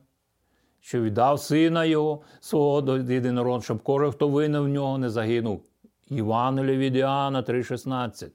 що 0.80 1.00
віддав 1.00 1.40
сина 1.40 1.84
Його, 1.84 2.20
свого 2.40 2.96
єдинородного, 2.96 3.62
щоб 3.62 3.82
кожен, 3.82 4.12
хто 4.12 4.28
винен 4.28 4.62
в 4.62 4.68
нього, 4.68 4.98
не 4.98 5.10
загинув. 5.10 5.69
Євангелія 6.10 6.78
від 6.78 6.96
Іоанна 6.96 7.42
3,16. 7.42 8.28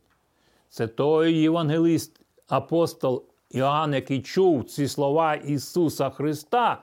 Це 0.70 0.88
той 0.88 1.34
євангелист, 1.34 2.20
апостол 2.48 3.26
Іоанн, 3.50 3.94
який 3.94 4.22
чув 4.22 4.64
ці 4.64 4.88
слова 4.88 5.36
Ісуса 5.36 6.10
Христа. 6.10 6.82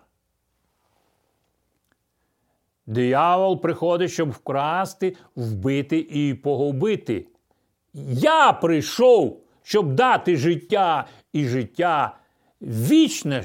Диявол 2.87 3.61
приходить, 3.61 4.11
щоб 4.11 4.31
вкрасти, 4.31 5.17
вбити 5.37 5.99
і 5.99 6.35
погубити. 6.35 7.27
Я 8.13 8.53
прийшов, 8.53 9.41
щоб 9.63 9.95
дати 9.95 10.37
життя 10.37 11.07
і 11.33 11.47
життя 11.47 12.17
вічне, 12.61 13.45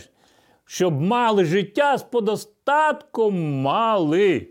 щоб 0.66 1.02
мали 1.02 1.46
життя 1.46 1.98
з 1.98 2.04
подостатком 2.04 3.62
мали. 3.62 4.48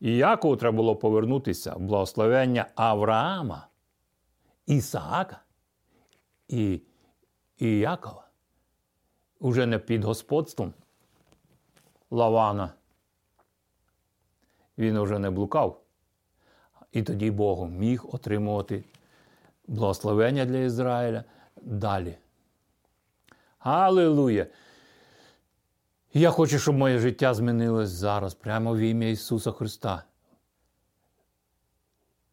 І 0.00 0.16
Якову 0.16 0.56
треба 0.56 0.76
було 0.76 0.96
повернутися 0.96 1.74
в 1.74 1.80
благословення 1.80 2.66
Авраама, 2.74 3.68
Ісаака 4.66 5.40
і, 6.48 6.80
і 7.58 7.78
Якова. 7.78 8.28
Уже 9.40 9.66
не 9.66 9.78
під 9.78 10.04
господством 10.04 10.74
Лавана. 12.10 12.72
Він 14.78 14.96
уже 14.96 15.18
не 15.18 15.30
блукав. 15.30 15.80
І 16.92 17.02
тоді 17.02 17.30
Бог 17.30 17.68
міг 17.68 18.14
отримувати 18.14 18.84
благословення 19.66 20.44
для 20.44 20.58
Ізраїля 20.58 21.24
далі. 21.62 22.18
Я 26.18 26.30
хочу, 26.30 26.58
щоб 26.58 26.76
моє 26.76 26.98
життя 26.98 27.34
змінилось 27.34 27.88
зараз, 27.88 28.34
прямо 28.34 28.74
в 28.74 28.78
ім'я 28.78 29.08
Ісуса 29.08 29.52
Христа. 29.52 30.04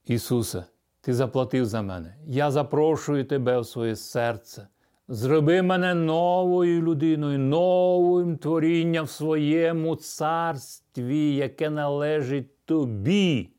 Ісусе, 0.06 0.64
Ти 1.02 1.14
заплатив 1.14 1.66
за 1.66 1.82
мене. 1.82 2.16
Я 2.26 2.52
запрошую 2.52 3.26
Тебе 3.26 3.60
в 3.60 3.66
своє 3.66 3.96
серце. 3.96 4.68
Зроби 5.08 5.62
мене 5.62 5.94
новою 5.94 6.82
людиною, 6.82 7.40
новим 7.40 8.38
творінням 8.38 9.06
в 9.06 9.10
своєму 9.10 9.96
царстві, 9.96 11.36
яке 11.36 11.70
належить 11.70 12.66
тобі, 12.66 13.50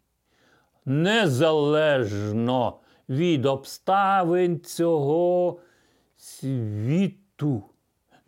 незалежно 0.84 2.78
від 3.08 3.46
обставин 3.46 4.60
цього 4.60 5.60
світу, 6.16 7.64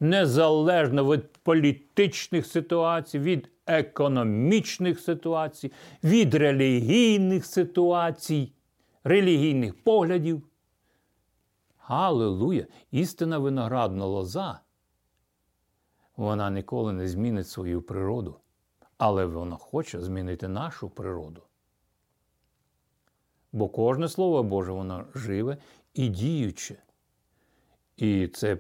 незалежно 0.01 1.05
від 1.13 1.33
політичних 1.33 2.47
ситуацій, 2.47 3.19
від 3.19 3.51
економічних 3.67 5.01
ситуацій, 5.01 5.73
від 6.05 6.35
релігійних 6.35 7.47
ситуацій, 7.47 8.53
релігійних 9.05 9.85
поглядів. 9.85 10.43
Аллилуйя! 11.79 12.67
Істина 12.91 13.39
виноградна 13.39 14.05
лоза. 14.05 14.61
Вона 16.17 16.51
ніколи 16.51 16.93
не 16.93 17.09
змінить 17.09 17.49
свою 17.49 17.83
природу, 17.83 18.41
але 18.99 19.27
вона 19.27 19.57
хоче 19.57 20.01
змінити 20.01 20.49
нашу 20.49 20.91
природу. 20.91 21.43
Бо 23.53 23.69
кожне 23.69 24.09
слово 24.09 24.43
Боже, 24.43 24.73
воно 24.73 25.05
живе 25.15 25.57
і 25.95 26.09
діюче. 26.09 26.83
І 27.97 28.29
це 28.29 28.59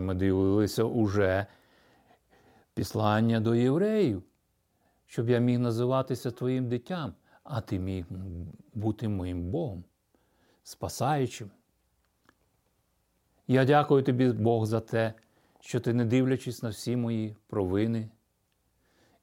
ми 0.00 0.14
дивилися 0.14 0.84
уже 0.84 1.46
післання 2.74 3.40
до 3.40 3.54
євреїв, 3.54 4.22
щоб 5.06 5.30
я 5.30 5.38
міг 5.38 5.58
називатися 5.58 6.30
твоїм 6.30 6.68
дитям, 6.68 7.14
а 7.44 7.60
ти 7.60 7.78
міг 7.78 8.06
бути 8.74 9.08
моїм 9.08 9.50
Богом, 9.50 9.84
спасаючим. 10.62 11.50
Я 13.46 13.64
дякую 13.64 14.02
тобі, 14.02 14.32
Бог, 14.32 14.66
за 14.66 14.80
те, 14.80 15.14
що 15.60 15.80
ти, 15.80 15.92
не 15.92 16.04
дивлячись 16.04 16.62
на 16.62 16.68
всі 16.68 16.96
мої 16.96 17.36
провини, 17.46 18.10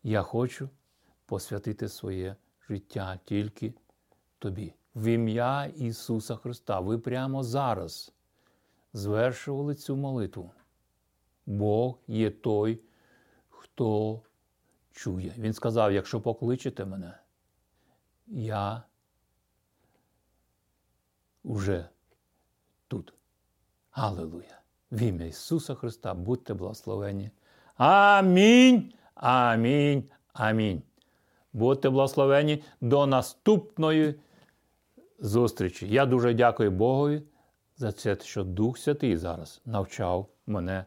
я 0.03 0.21
хочу 0.21 0.69
посвятити 1.25 1.89
своє 1.89 2.35
життя 2.69 3.19
тільки 3.25 3.73
тобі. 4.39 4.73
В 4.95 5.05
ім'я 5.05 5.65
Ісуса 5.65 6.35
Христа. 6.35 6.79
Ви 6.79 6.97
прямо 6.97 7.43
зараз 7.43 8.13
звершували 8.93 9.75
цю 9.75 9.95
молитву. 9.95 10.51
Бог 11.45 11.99
є 12.07 12.31
той, 12.31 12.81
хто 13.49 14.21
чує. 14.91 15.33
Він 15.37 15.53
сказав: 15.53 15.91
якщо 15.93 16.21
покличете 16.21 16.85
мене, 16.85 17.19
я 18.27 18.83
вже 21.43 21.89
тут. 22.87 23.13
Аллилуйя! 23.91 24.59
В 24.91 25.01
ім'я 25.01 25.25
Ісуса 25.27 25.75
Христа 25.75 26.13
будьте 26.13 26.53
благословені. 26.53 27.31
Амінь. 27.75 28.93
Амінь. 29.15 30.09
Амінь. 30.33 30.81
Будьте 31.53 31.89
благословені 31.89 32.63
до 32.81 33.05
наступної 33.05 34.15
зустрічі. 35.19 35.87
Я 35.87 36.05
дуже 36.05 36.33
дякую 36.33 36.71
Богові 36.71 37.21
за 37.79 37.91
це, 37.91 38.17
що 38.21 38.43
Дух 38.43 38.77
Святий 38.77 39.17
зараз 39.17 39.61
навчав 39.65 40.29
мене 40.47 40.85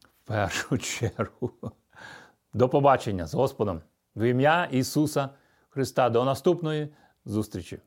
в 0.00 0.26
першу 0.26 0.78
чергу. 0.98 1.52
До 2.54 2.68
побачення 2.68 3.26
з 3.26 3.34
Господом 3.34 3.80
в 4.16 4.22
ім'я 4.22 4.64
Ісуса 4.64 5.28
Христа. 5.68 6.10
До 6.10 6.24
наступної 6.24 6.88
зустрічі. 7.24 7.78